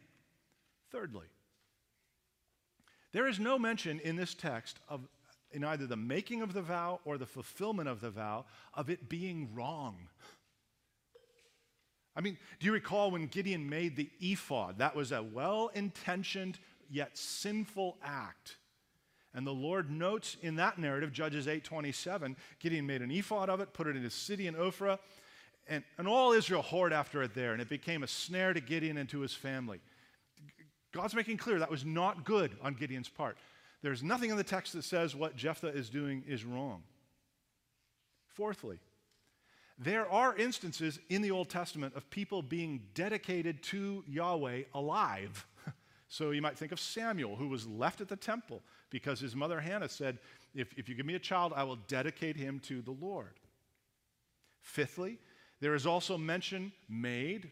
[0.91, 1.27] Thirdly,
[3.11, 5.07] there is no mention in this text of
[5.51, 9.07] in either the making of the vow or the fulfillment of the vow of it
[9.07, 9.95] being wrong.
[12.13, 14.79] I mean, do you recall when Gideon made the ephod?
[14.79, 16.59] That was a well intentioned
[16.89, 18.57] yet sinful act.
[19.33, 23.73] And the Lord notes in that narrative, Judges 8:27, Gideon made an ephod of it,
[23.73, 24.97] put it in his city in Ophrah,
[25.67, 28.97] and, and all Israel whored after it there, and it became a snare to Gideon
[28.97, 29.81] and to his family.
[30.91, 33.37] God's making clear that was not good on Gideon's part.
[33.81, 36.83] There's nothing in the text that says what Jephthah is doing is wrong.
[38.27, 38.79] Fourthly,
[39.77, 45.45] there are instances in the Old Testament of people being dedicated to Yahweh alive.
[46.07, 49.59] So you might think of Samuel, who was left at the temple because his mother
[49.59, 50.19] Hannah said,
[50.53, 53.33] if, if you give me a child, I will dedicate him to the Lord.
[54.61, 55.17] Fifthly,
[55.61, 57.51] there is also mention made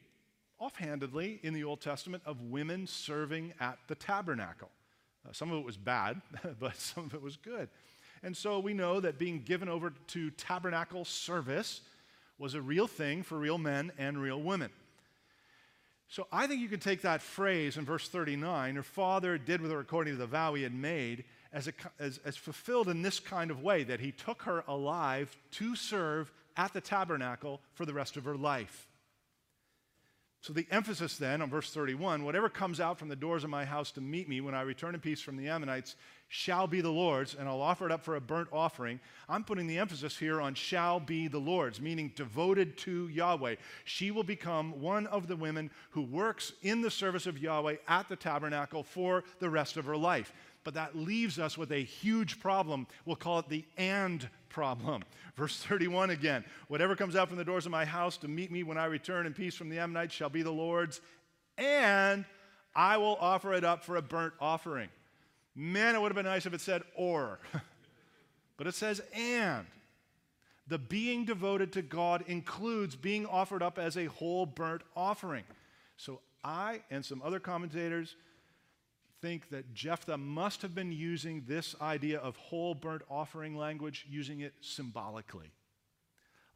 [0.60, 4.70] offhandedly in the Old Testament of women serving at the tabernacle.
[5.28, 6.22] Uh, some of it was bad,
[6.60, 7.70] but some of it was good.
[8.24, 11.82] And so we know that being given over to tabernacle service
[12.38, 14.70] was a real thing for real men and real women.
[16.14, 19.72] So I think you can take that phrase in verse 39, her father did with
[19.72, 23.20] her according to the vow he had made, as, a, as, as fulfilled in this
[23.20, 27.96] kind of way that he took her alive to serve at the tabernacle for the
[27.96, 28.88] rest of her life.
[30.44, 33.64] So the emphasis then on verse 31 whatever comes out from the doors of my
[33.64, 35.96] house to meet me when I return in peace from the Ammonites
[36.28, 39.00] shall be the Lord's, and I'll offer it up for a burnt offering.
[39.30, 43.56] I'm putting the emphasis here on shall be the Lord's, meaning devoted to Yahweh.
[43.86, 48.10] She will become one of the women who works in the service of Yahweh at
[48.10, 50.34] the tabernacle for the rest of her life.
[50.64, 52.88] But that leaves us with a huge problem.
[53.06, 55.04] We'll call it the and problem.
[55.36, 58.64] Verse 31 again Whatever comes out from the doors of my house to meet me
[58.64, 61.02] when I return in peace from the Ammonites shall be the Lord's,
[61.58, 62.24] and
[62.76, 64.90] I will offer it up for a burnt offering.
[65.56, 67.40] Man, it would have been nice if it said or,
[68.58, 69.66] but it says and.
[70.68, 75.44] The being devoted to God includes being offered up as a whole burnt offering.
[75.98, 78.16] So I and some other commentators
[79.24, 84.42] think that Jephthah must have been using this idea of whole burnt offering language, using
[84.42, 85.50] it symbolically.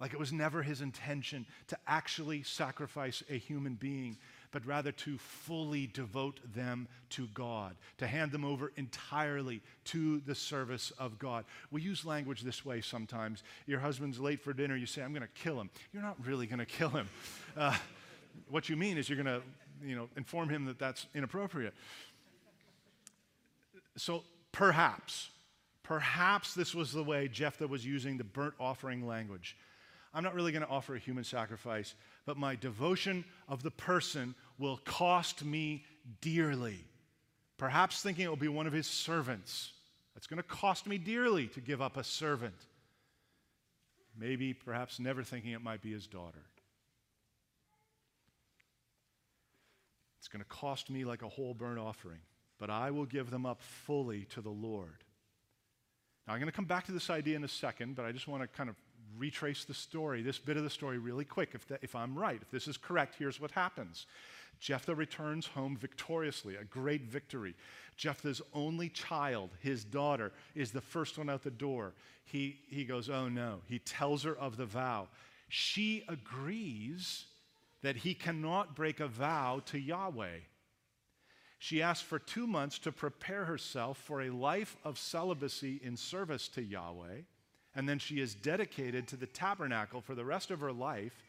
[0.02, 4.18] Like it was never his intention to actually sacrifice a human being.
[4.52, 10.36] but rather to fully devote them to God, to hand them over entirely to the
[10.36, 11.46] service of God.
[11.72, 13.44] We use language this way sometimes.
[13.66, 15.70] Your husband's late for dinner, you say, I'm going to kill him.
[15.92, 17.10] You're not really going to kill him.
[17.56, 17.76] Uh,
[18.50, 19.46] what you mean is you're going to
[19.86, 21.74] you know, inform him that that's inappropriate.
[23.98, 25.30] So perhaps,
[25.84, 29.58] perhaps this was the way Jephthah was using the burnt offering language.
[30.14, 34.36] I'm not really going to offer a human sacrifice, but my devotion of the person
[34.58, 35.84] will cost me
[36.22, 36.80] dearly.
[37.58, 39.72] Perhaps thinking it will be one of his servants.
[40.16, 42.56] It's going to cost me dearly to give up a servant.
[44.18, 46.44] Maybe, perhaps, never thinking it might be his daughter.
[50.20, 52.20] It's going to cost me like a whole burnt offering,
[52.60, 55.04] but I will give them up fully to the Lord.
[56.28, 58.28] Now, I'm going to come back to this idea in a second, but I just
[58.28, 58.76] want to kind of
[59.18, 61.52] retrace the story, this bit of the story, really quick.
[61.54, 64.06] If, if I'm right, if this is correct, here's what happens.
[64.60, 67.56] Jephthah returns home victoriously, a great victory.
[67.96, 71.94] Jephthah's only child, his daughter, is the first one out the door.
[72.26, 73.62] He, he goes, Oh no.
[73.68, 75.08] He tells her of the vow.
[75.50, 77.26] She agrees
[77.84, 80.40] that he cannot break a vow to Yahweh.
[81.60, 86.48] She asks for two months to prepare herself for a life of celibacy in service
[86.50, 87.22] to Yahweh
[87.78, 91.24] and then she is dedicated to the tabernacle for the rest of her life,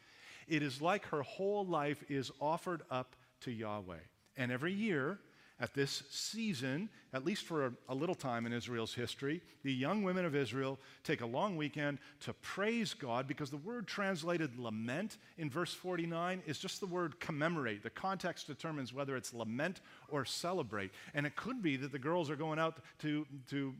[0.47, 3.99] it is like her whole life is offered up to Yahweh.
[4.35, 5.19] And every year,
[5.59, 10.03] at this season, at least for a, a, little time in Israel's history, the young
[10.03, 15.17] women of Israel take a long weekend to praise God because the word translated lament
[15.37, 17.83] in verse 49 is just the word commemorate.
[17.83, 20.91] The context determines whether it's lament or celebrate.
[21.13, 23.73] And it could be that the girls are going out to, to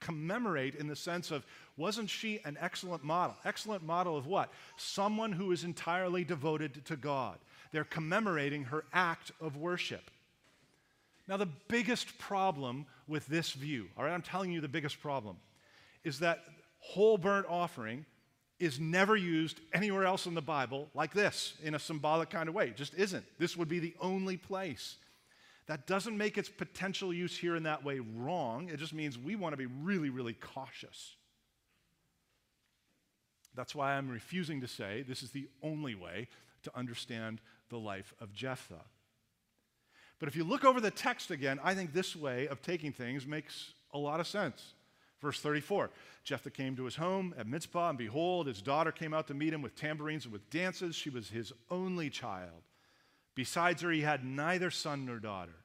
[0.00, 1.46] commemorate in the sense of
[1.78, 3.36] wasn't she an excellent model?
[3.46, 4.52] Excellent model of what?
[4.76, 7.38] Someone who is entirely devoted to God.
[7.70, 10.10] They're commemorating her act of worship.
[11.28, 15.36] Now, the biggest problem with this view, all right, I'm telling you the biggest problem,
[16.04, 16.40] is that
[16.80, 18.04] whole burnt offering
[18.58, 22.54] is never used anywhere else in the Bible like this in a symbolic kind of
[22.54, 22.68] way.
[22.68, 23.24] It just isn't.
[23.38, 24.96] This would be the only place.
[25.66, 28.68] That doesn't make its potential use here in that way wrong.
[28.68, 31.14] It just means we want to be really, really cautious.
[33.54, 36.28] That's why I'm refusing to say this is the only way
[36.64, 38.84] to understand the life of Jephthah.
[40.22, 43.26] But if you look over the text again, I think this way of taking things
[43.26, 44.74] makes a lot of sense.
[45.20, 45.90] Verse 34
[46.22, 49.52] Jephthah came to his home at Mizpah, and behold, his daughter came out to meet
[49.52, 50.94] him with tambourines and with dances.
[50.94, 52.62] She was his only child.
[53.34, 55.56] Besides her, he had neither son nor daughter.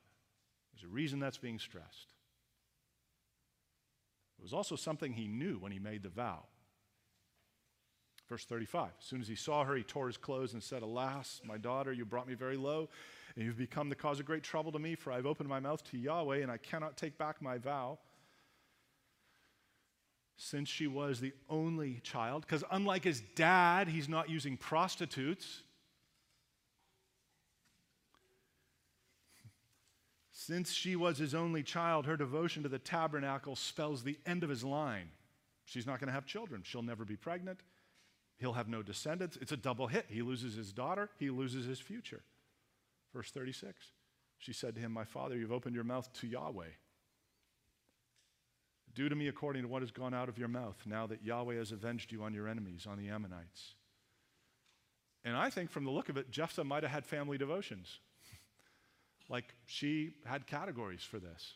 [0.74, 2.16] There's a reason that's being stressed.
[4.40, 6.46] It was also something he knew when he made the vow.
[8.28, 11.42] Verse 35 As soon as he saw her, he tore his clothes and said, Alas,
[11.46, 12.90] my daughter, you brought me very low,
[13.38, 15.84] and you've become the cause of great trouble to me, for I've opened my mouth
[15.92, 18.00] to Yahweh, and I cannot take back my vow.
[20.38, 25.62] Since she was the only child, because unlike his dad, he's not using prostitutes.
[30.32, 34.50] Since she was his only child, her devotion to the tabernacle spells the end of
[34.50, 35.10] his line.
[35.66, 36.64] She's not going to have children.
[36.64, 37.60] She'll never be pregnant.
[38.40, 39.38] He'll have no descendants.
[39.40, 40.08] It's a double hit.
[40.10, 42.24] He loses his daughter, he loses his future.
[43.18, 43.84] Verse 36
[44.38, 46.70] She said to him, My father, you've opened your mouth to Yahweh.
[48.94, 51.56] Do to me according to what has gone out of your mouth, now that Yahweh
[51.56, 53.74] has avenged you on your enemies, on the Ammonites.
[55.26, 58.00] And I think from the look of it, Jephthah might have had family devotions.
[59.30, 61.56] Like she had categories for this.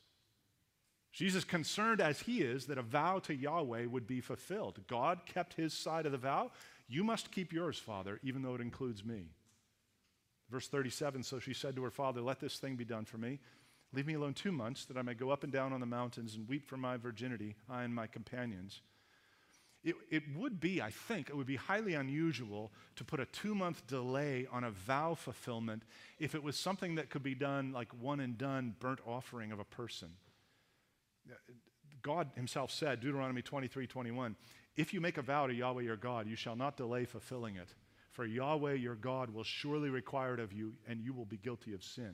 [1.11, 4.81] She's as concerned as he is that a vow to Yahweh would be fulfilled.
[4.87, 6.51] God kept his side of the vow.
[6.89, 9.29] You must keep yours, Father, even though it includes me.
[10.51, 13.39] Verse 37 So she said to her father, Let this thing be done for me.
[13.93, 16.35] Leave me alone two months, that I may go up and down on the mountains
[16.35, 18.81] and weep for my virginity, I and my companions.
[19.83, 23.55] It, it would be, I think, it would be highly unusual to put a two
[23.55, 25.83] month delay on a vow fulfillment
[26.19, 29.59] if it was something that could be done like one and done burnt offering of
[29.59, 30.09] a person.
[32.01, 34.35] God Himself said, Deuteronomy 23 21,
[34.75, 37.73] if you make a vow to Yahweh your God, you shall not delay fulfilling it,
[38.11, 41.73] for Yahweh your God will surely require it of you, and you will be guilty
[41.73, 42.13] of sin.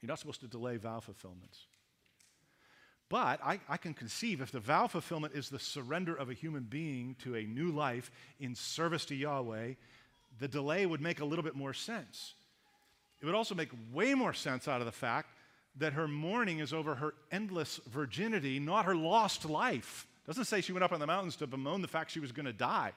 [0.00, 1.66] You're not supposed to delay vow fulfillments.
[3.08, 6.64] But I, I, can conceive if the vow fulfillment is the surrender of a human
[6.64, 8.10] being to a new life
[8.40, 9.74] in service to Yahweh,
[10.40, 12.34] the delay would make a little bit more sense.
[13.20, 15.28] It would also make way more sense out of the fact
[15.76, 20.06] that her mourning is over her endless virginity, not her lost life.
[20.24, 22.32] It doesn't say she went up on the mountains to bemoan the fact she was
[22.32, 22.92] going to die.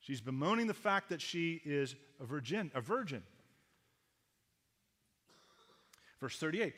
[0.00, 3.22] She's bemoaning the fact that she is a virgin, a virgin.
[6.20, 6.74] Verse 38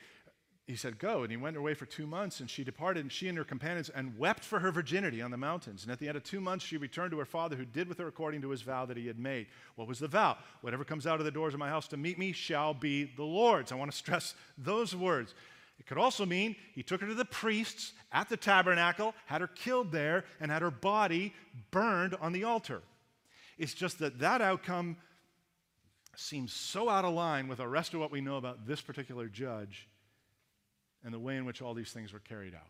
[0.66, 1.22] he said, Go.
[1.22, 3.88] And he went away for two months, and she departed, and she and her companions,
[3.88, 5.82] and wept for her virginity on the mountains.
[5.82, 7.98] And at the end of two months, she returned to her father, who did with
[7.98, 9.48] her according to his vow that he had made.
[9.74, 10.38] What was the vow?
[10.60, 13.24] Whatever comes out of the doors of my house to meet me shall be the
[13.24, 13.72] Lord's.
[13.72, 15.34] I want to stress those words.
[15.78, 19.48] It could also mean he took her to the priests at the tabernacle, had her
[19.48, 21.34] killed there, and had her body
[21.72, 22.82] burned on the altar.
[23.58, 24.96] It's just that that outcome
[26.16, 29.28] seems so out of line with the rest of what we know about this particular
[29.28, 29.88] judge
[31.04, 32.62] and the way in which all these things were carried out.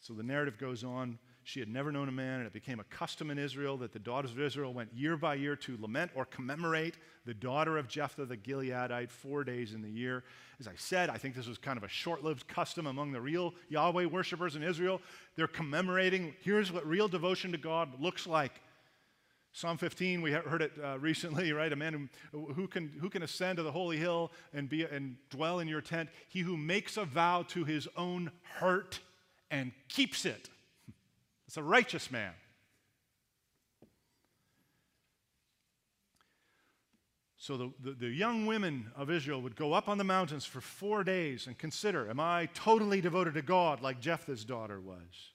[0.00, 1.18] So the narrative goes on.
[1.42, 3.98] She had never known a man, and it became a custom in Israel that the
[3.98, 8.26] daughters of Israel went year by year to lament or commemorate the daughter of Jephthah
[8.26, 10.24] the Gileadite four days in the year.
[10.60, 13.20] As I said, I think this was kind of a short lived custom among the
[13.20, 15.00] real Yahweh worshippers in Israel.
[15.36, 18.60] They're commemorating here's what real devotion to God looks like.
[19.58, 21.72] Psalm 15, we heard it uh, recently, right?
[21.72, 25.16] A man who, who, can, who can ascend to the holy hill and, be, and
[25.30, 26.10] dwell in your tent?
[26.28, 28.30] He who makes a vow to his own
[28.60, 29.00] hurt
[29.50, 30.48] and keeps it.
[31.48, 32.32] It's a righteous man.
[37.38, 40.60] So the, the, the, young women of Israel would go up on the mountains for
[40.60, 45.32] four days and consider Am I totally devoted to God like Jephthah's daughter was?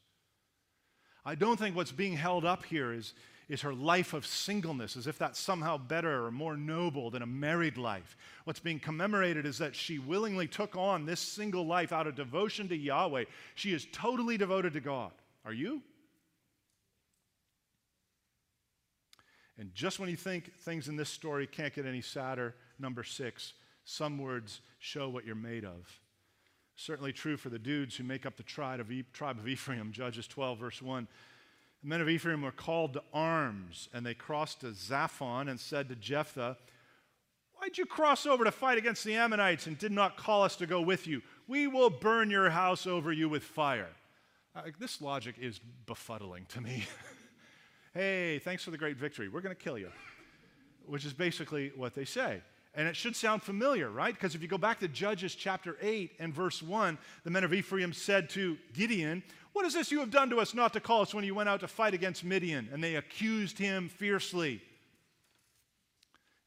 [1.25, 3.15] I don't think what's being held up here is,
[3.49, 7.27] is her life of singleness, as if that's somehow better or more noble than a
[7.27, 8.15] married life.
[8.45, 12.67] What's being commemorated is that she willingly took on this single life out of devotion
[12.69, 13.25] to Yahweh.
[13.55, 15.11] She is totally devoted to God.
[15.45, 15.81] Are you?
[19.57, 23.53] And just when you think things in this story can't get any sadder, number six,
[23.85, 25.99] some words show what you're made of.
[26.75, 30.81] Certainly true for the dudes who make up the tribe of, Ephraim, Judges 12, verse
[30.81, 31.07] 1.
[31.83, 35.89] The men of Ephraim were called to arms, and they crossed to Zaphon and said
[35.89, 36.55] to Jephthah,
[37.55, 40.65] Why'd you cross over to fight against the Ammonites and did not call us to
[40.65, 41.21] go with you?
[41.45, 43.89] We will burn your house over you with fire.
[44.55, 46.85] Uh, this logic is befuddling to me.
[47.93, 49.27] hey, thanks for the great victory.
[49.27, 49.91] We're going to kill you,
[50.85, 52.41] which is basically what they say.
[52.75, 54.13] And it should sound familiar, right?
[54.13, 57.53] Because if you go back to Judges chapter 8 and verse 1, the men of
[57.53, 59.21] Ephraim said to Gideon,
[59.53, 61.49] What is this you have done to us not to call us when you went
[61.49, 62.69] out to fight against Midian?
[62.71, 64.61] And they accused him fiercely.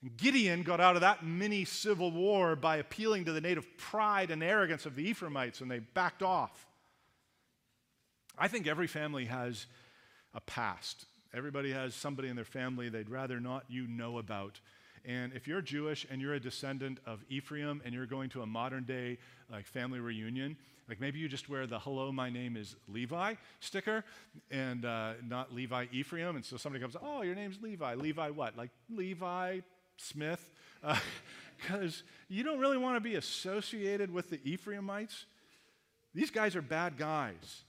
[0.03, 4.31] And Gideon got out of that mini civil war by appealing to the native pride
[4.31, 6.67] and arrogance of the Ephraimites, and they backed off.
[8.37, 9.67] I think every family has
[10.35, 11.07] a past.
[11.33, 14.61] Everybody has somebody in their family they'd rather not you know about
[15.07, 18.47] and if you're Jewish and you're a descendant of Ephraim and you're going to a
[18.47, 19.19] modern day
[19.51, 20.57] like family reunion,
[20.89, 24.05] like maybe you just wear the "Hello, my name is Levi" sticker,
[24.51, 26.37] and uh, not Levi Ephraim.
[26.37, 27.95] And so somebody comes, "Oh, your name's Levi.
[27.95, 28.57] Levi what?
[28.57, 29.61] Like Levi
[29.97, 35.27] Smith?" Because uh, you don't really want to be associated with the Ephraimites.
[36.15, 37.65] These guys are bad guys.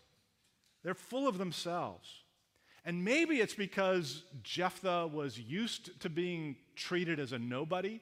[0.84, 2.08] They're full of themselves.
[2.86, 8.00] And maybe it's because Jephthah was used to being treated as a nobody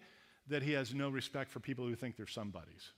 [0.48, 2.92] that he has no respect for people who think they're somebodies.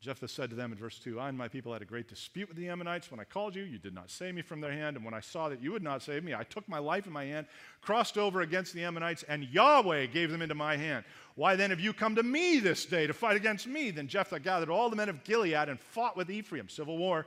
[0.00, 2.48] Jephthah said to them in verse 2 I and my people had a great dispute
[2.48, 3.10] with the Ammonites.
[3.10, 4.96] When I called you, you did not save me from their hand.
[4.96, 7.12] And when I saw that you would not save me, I took my life in
[7.12, 7.46] my hand,
[7.82, 11.04] crossed over against the Ammonites, and Yahweh gave them into my hand.
[11.34, 13.90] Why then have you come to me this day to fight against me?
[13.90, 16.70] Then Jephthah gathered all the men of Gilead and fought with Ephraim.
[16.70, 17.26] Civil war.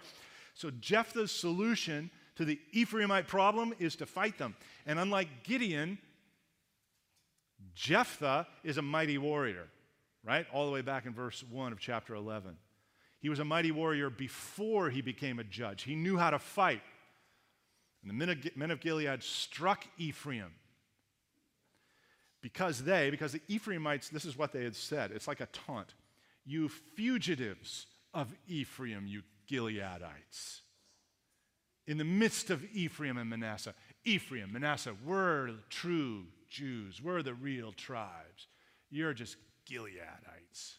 [0.56, 4.56] So Jephthah's solution to the Ephraimite problem is to fight them.
[4.88, 6.00] And unlike Gideon,
[7.76, 9.68] Jephthah is a mighty warrior,
[10.24, 10.46] right?
[10.54, 12.56] All the way back in verse 1 of chapter 11.
[13.20, 15.84] He was a mighty warrior before he became a judge.
[15.84, 16.82] He knew how to fight.
[18.02, 20.52] And the men of, Gilead struck Ephraim
[22.42, 25.12] because they, because the Ephraimites, this is what they had said.
[25.12, 25.94] It's like a taunt.
[26.46, 30.60] You fugitives of Ephraim, you Gileadites
[31.88, 33.74] in the midst of Ephraim and Manasseh.
[34.06, 37.02] Ephraim, Manasseh, we're true Jews.
[37.02, 38.48] We're the real tribes.
[38.90, 39.36] You're just
[39.70, 40.76] Gileadites.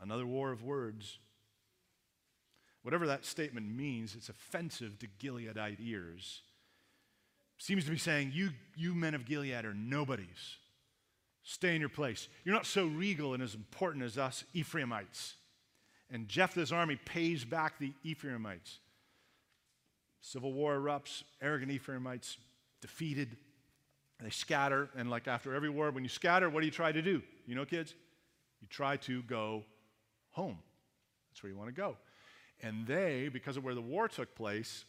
[0.00, 1.18] Another war of words.
[2.82, 6.42] Whatever that statement means, it's offensive to Gileadite ears.
[7.58, 10.56] Seems to be saying, you, you men of Gilead are nobodies.
[11.44, 12.28] Stay in your place.
[12.44, 15.34] You're not so regal and as important as us Ephraimites.
[16.10, 18.78] And Jephthah's army pays back the Ephraimites.
[20.20, 22.36] Civil war erupts, arrogant Ephraimites
[22.80, 23.36] defeated.
[24.22, 27.02] They scatter, and like after every war, when you scatter, what do you try to
[27.02, 27.22] do?
[27.46, 27.94] You know, kids?
[28.60, 29.64] You try to go
[30.30, 30.58] home.
[31.30, 31.96] That's where you want to go.
[32.62, 34.84] And they, because of where the war took place,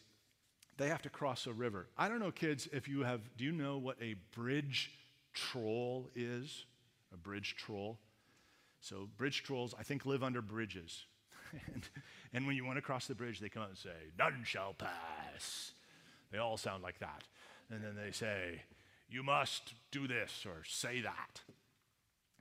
[0.76, 1.88] they have to cross a river.
[1.98, 4.92] I don't know, kids, if you have, do you know what a bridge
[5.34, 6.64] troll is?
[7.14, 7.98] a bridge troll.
[8.80, 11.06] So, bridge trolls, I think, live under bridges.
[11.72, 11.88] and,
[12.34, 14.74] and when you want to cross the bridge, they come out and say, None shall
[14.74, 15.72] pass.
[16.30, 17.22] They all sound like that.
[17.70, 18.60] And then they say,
[19.08, 21.40] You must do this or say that.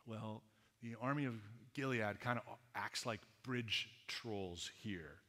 [0.05, 0.43] Well,
[0.81, 1.35] the army of
[1.73, 2.43] Gilead kind of
[2.75, 5.19] acts like bridge trolls here.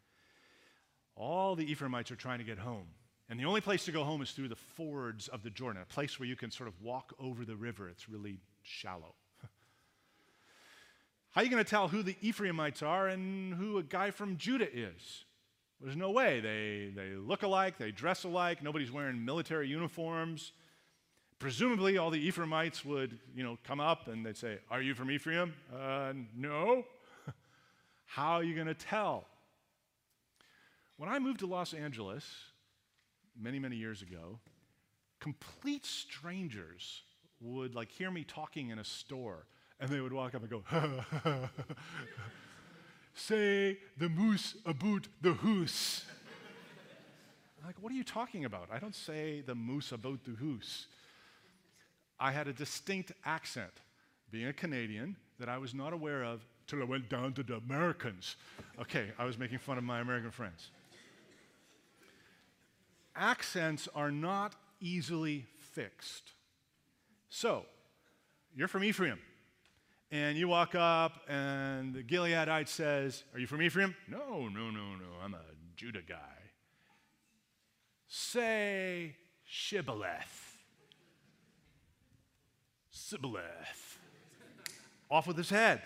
[1.17, 2.87] All the Ephraimites are trying to get home.
[3.29, 5.87] And the only place to go home is through the fords of the Jordan, a
[5.87, 7.89] place where you can sort of walk over the river.
[7.89, 9.15] It's really shallow.
[11.31, 14.37] How are you going to tell who the Ephraimites are and who a guy from
[14.37, 15.25] Judah is?
[15.81, 16.41] There's no way.
[16.41, 20.53] They, they look alike, they dress alike, nobody's wearing military uniforms.
[21.45, 25.11] Presumably, all the Ephraimites would, you know, come up and they'd say, Are you from
[25.11, 25.53] Ephraim?
[25.71, 26.87] Uh, no.
[28.07, 29.27] How are you going to tell?
[30.97, 32.25] When I moved to Los Angeles
[33.39, 34.39] many, many years ago,
[35.21, 37.03] complete strangers
[37.43, 39.45] would like hear me talking in a store
[39.79, 40.63] and they would walk up and go,
[43.15, 46.07] say the moose about the hoose.
[47.67, 48.71] like, what are you talking about?
[48.73, 50.87] I don't say the moose about the hoose.
[52.19, 53.73] I had a distinct accent,
[54.31, 57.57] being a Canadian, that I was not aware of till I went down to the
[57.57, 58.37] Americans.
[58.81, 60.71] Okay, I was making fun of my American friends.
[63.17, 66.33] Accents are not easily fixed.
[67.29, 67.65] So,
[68.57, 69.19] you're from Ephraim,
[70.11, 73.95] and you walk up, and the Gileadite says, Are you from Ephraim?
[74.09, 75.43] No, no, no, no, I'm a
[75.77, 76.17] Judah guy.
[78.07, 80.44] Say Shibboleth.
[83.15, 83.99] Sibboleth.
[85.09, 85.81] Off with his head.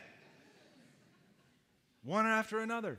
[2.02, 2.96] One after another.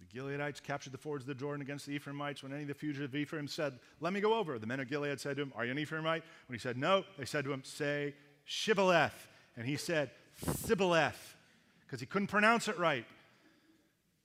[0.00, 2.42] The Gileadites captured the fords of the Jordan against the Ephraimites.
[2.42, 5.20] When any of the fugitive Ephraim said, Let me go over, the men of Gilead
[5.20, 6.22] said to him, Are you an Ephraimite?
[6.46, 8.14] When he said no, they said to him, Say
[8.46, 9.28] Shibboleth.
[9.58, 10.10] And he said
[10.42, 11.34] Sibboleth,
[11.80, 13.04] because he couldn't pronounce it right.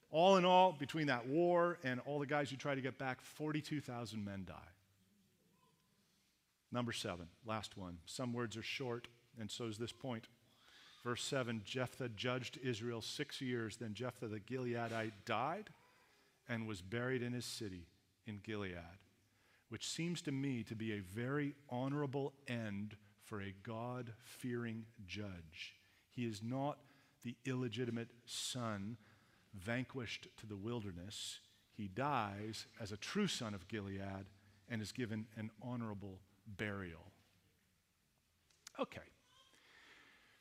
[0.10, 3.22] All in all, between that war and all the guys who tried to get back,
[3.22, 4.71] 42,000 men die.
[6.72, 7.98] Number seven, last one.
[8.06, 9.08] Some words are short,
[9.40, 10.28] and so is this point.
[11.04, 13.78] Verse 7 Jephthah judged Israel six years.
[13.78, 15.70] Then Jephthah the Gileadite died
[16.48, 17.88] and was buried in his city
[18.28, 18.78] in Gilead,
[19.70, 25.76] which seems to me to be a very honorable end for a God fearing judge.
[26.10, 26.78] He is not
[27.24, 28.98] the illegitimate son
[29.54, 31.40] vanquished to the wilderness.
[31.74, 34.26] He dies as a true son of Gilead
[34.70, 36.20] and is given an honorable
[36.58, 37.12] burial.
[38.80, 39.02] Okay.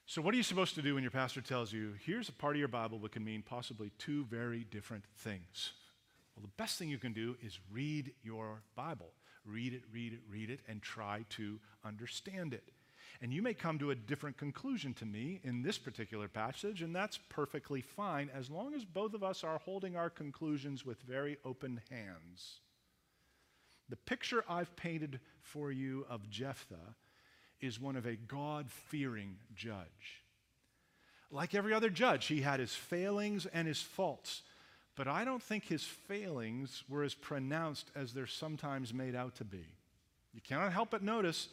[0.06, 2.56] So, what are you supposed to do when your pastor tells you, here's a part
[2.56, 5.72] of your Bible that can mean possibly two very different things?
[6.34, 9.12] Well, the best thing you can do is read your Bible.
[9.44, 12.72] Read it, read it, read it, and try to understand it.
[13.22, 16.94] And you may come to a different conclusion to me in this particular passage, and
[16.94, 21.36] that's perfectly fine as long as both of us are holding our conclusions with very
[21.44, 22.61] open hands.
[23.91, 26.95] The picture I've painted for you of Jephthah
[27.61, 30.22] is one of a God fearing judge.
[31.30, 34.43] Like every other judge, he had his failings and his faults,
[34.95, 39.45] but I don't think his failings were as pronounced as they're sometimes made out to
[39.45, 39.66] be.
[40.32, 41.49] You cannot help but notice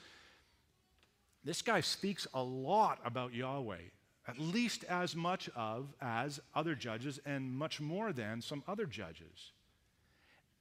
[1.43, 3.89] this guy speaks a lot about Yahweh,
[4.27, 9.53] at least as much of as other judges and much more than some other judges.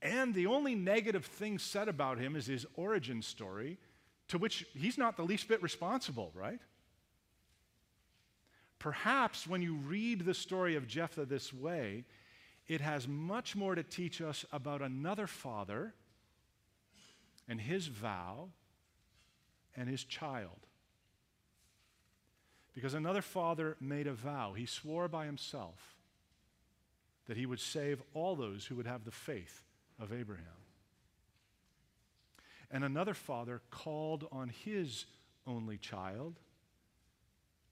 [0.06, 3.76] And the only negative thing said about him is his origin story,
[4.28, 6.60] to which he's not the least bit responsible, right?
[8.78, 12.04] Perhaps when you read the story of Jephthah this way,
[12.68, 15.92] it has much more to teach us about another father
[17.48, 18.50] and his vow
[19.76, 20.68] and his child.
[22.74, 25.96] Because another father made a vow, he swore by himself
[27.26, 29.64] that he would save all those who would have the faith
[30.00, 30.46] of Abraham.
[32.70, 35.06] And another father called on his
[35.46, 36.40] only child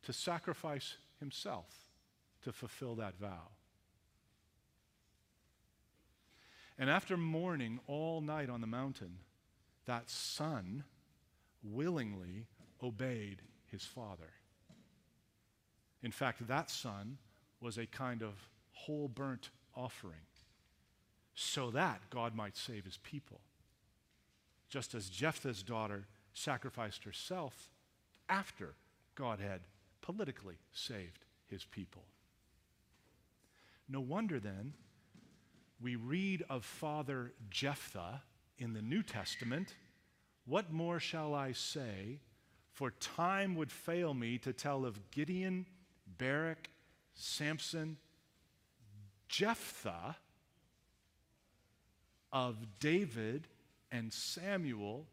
[0.02, 1.66] to sacrifice himself
[2.42, 3.48] to fulfill that vow.
[6.78, 9.18] And after mourning all night on the mountain,
[9.86, 10.84] that son
[11.62, 12.46] willingly
[12.82, 14.30] obeyed his father.
[16.02, 17.18] In fact, that son
[17.60, 18.34] was a kind of
[18.72, 20.20] whole burnt offering
[21.34, 23.40] so that God might save his people.
[24.68, 27.70] Just as Jephthah's daughter sacrificed herself
[28.28, 28.74] after
[29.14, 29.60] God had
[30.00, 32.02] politically saved his people.
[33.88, 34.72] No wonder then
[35.80, 38.22] we read of Father Jephthah
[38.58, 39.74] in the New Testament.
[40.46, 42.20] What more shall I say?
[42.74, 45.64] for time would fail me to tell of Gideon,
[46.18, 46.70] Barak,
[47.14, 47.96] Samson,
[49.28, 50.16] Jephthah,
[52.34, 53.46] of David
[53.92, 55.06] and Samuel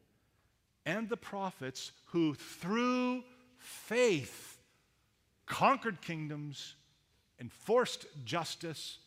[0.86, 3.24] and the prophets who, through
[3.60, 4.58] faith,
[5.46, 6.76] conquered kingdoms,
[7.40, 8.98] enforced justice,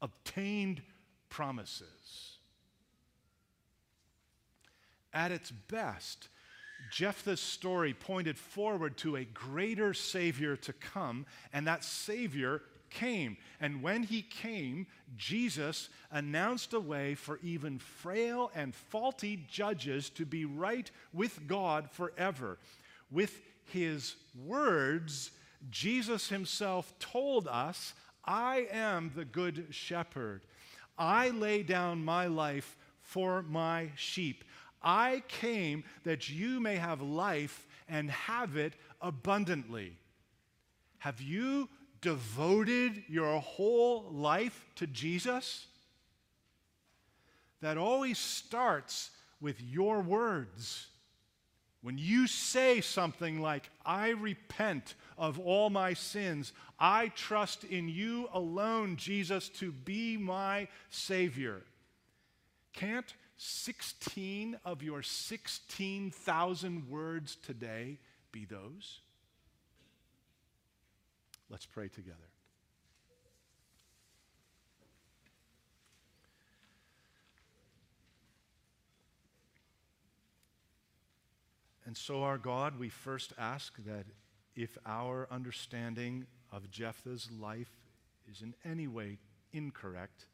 [0.00, 0.80] obtained
[1.28, 2.38] promises.
[5.12, 6.28] At its best,
[6.90, 13.36] Jephthah's story pointed forward to a greater Savior to come, and that Savior came.
[13.60, 14.86] And when he came,
[15.16, 21.90] Jesus announced a way for even frail and faulty judges to be right with God
[21.90, 22.58] forever.
[23.10, 24.16] With his
[24.46, 25.30] words,
[25.70, 30.42] Jesus himself told us, I am the good shepherd.
[30.98, 34.44] I lay down my life for my sheep.
[34.82, 39.96] I came that you may have life and have it abundantly.
[40.98, 41.68] Have you
[42.00, 45.66] devoted your whole life to Jesus?
[47.60, 50.86] That always starts with your words.
[51.82, 58.28] When you say something like, I repent of all my sins, I trust in you
[58.34, 61.62] alone, Jesus, to be my Savior.
[62.74, 67.98] Can't 16 of your 16,000 words today
[68.30, 69.00] be those?
[71.50, 72.16] Let's pray together.
[81.84, 84.06] And so, our God, we first ask that
[84.54, 87.72] if our understanding of Jephthah's life
[88.30, 89.18] is in any way
[89.52, 90.26] incorrect,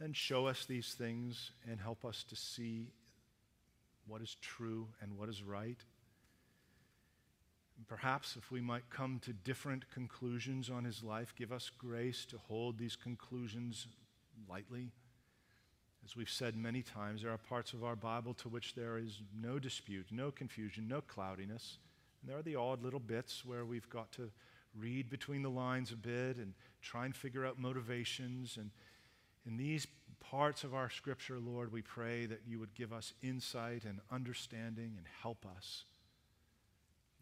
[0.00, 2.88] then show us these things and help us to see
[4.08, 5.78] what is true and what is right.
[7.88, 12.38] Perhaps if we might come to different conclusions on his life, give us grace to
[12.48, 13.86] hold these conclusions
[14.48, 14.90] lightly.
[16.04, 19.20] As we've said many times, there are parts of our Bible to which there is
[19.40, 21.78] no dispute, no confusion, no cloudiness.
[22.20, 24.30] And there are the odd little bits where we've got to
[24.74, 28.56] read between the lines a bit and try and figure out motivations.
[28.56, 28.70] And
[29.46, 29.86] in these
[30.20, 34.94] parts of our scripture, Lord, we pray that you would give us insight and understanding
[34.96, 35.84] and help us.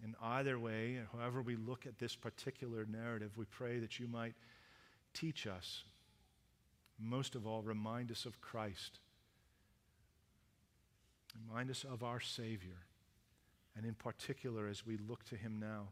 [0.02, 4.34] In either way, however we look at this particular narrative, we pray that you might
[5.12, 5.84] teach us
[6.98, 9.00] most of all, remind us of Christ.
[11.48, 12.86] Remind us of our Savior.
[13.76, 15.88] And in particular, as we look to Him now,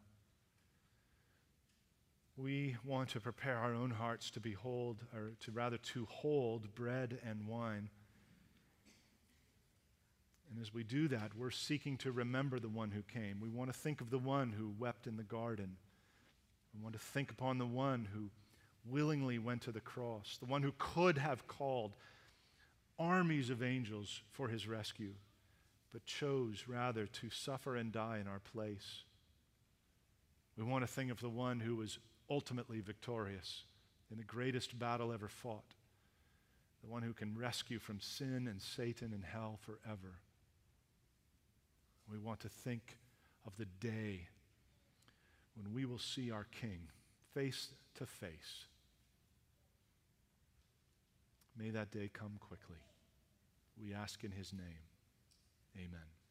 [2.37, 7.19] we want to prepare our own hearts to behold, or to rather to hold bread
[7.25, 7.91] and wine.
[10.53, 13.41] And as we do that, we're seeking to remember the one who came.
[13.41, 15.79] We want to think of the one who wept in the garden.
[16.75, 18.29] We want to think upon the one who
[18.85, 21.93] willingly went to the cross, the one who could have called
[22.99, 25.15] armies of angels for his rescue,
[25.91, 29.05] but chose rather to suffer and die in our place.
[30.59, 31.99] We want to think of the one who was
[32.29, 33.65] ultimately victorious
[34.11, 35.75] in the greatest battle ever fought,
[36.83, 40.19] the one who can rescue from sin and Satan and hell forever.
[42.13, 42.99] We want to think
[43.47, 44.29] of the day
[45.55, 46.89] when we will see our King
[47.35, 48.67] face to face
[51.57, 52.79] May that day come quickly.
[53.81, 54.87] We ask in his name.
[55.77, 56.22] Amen.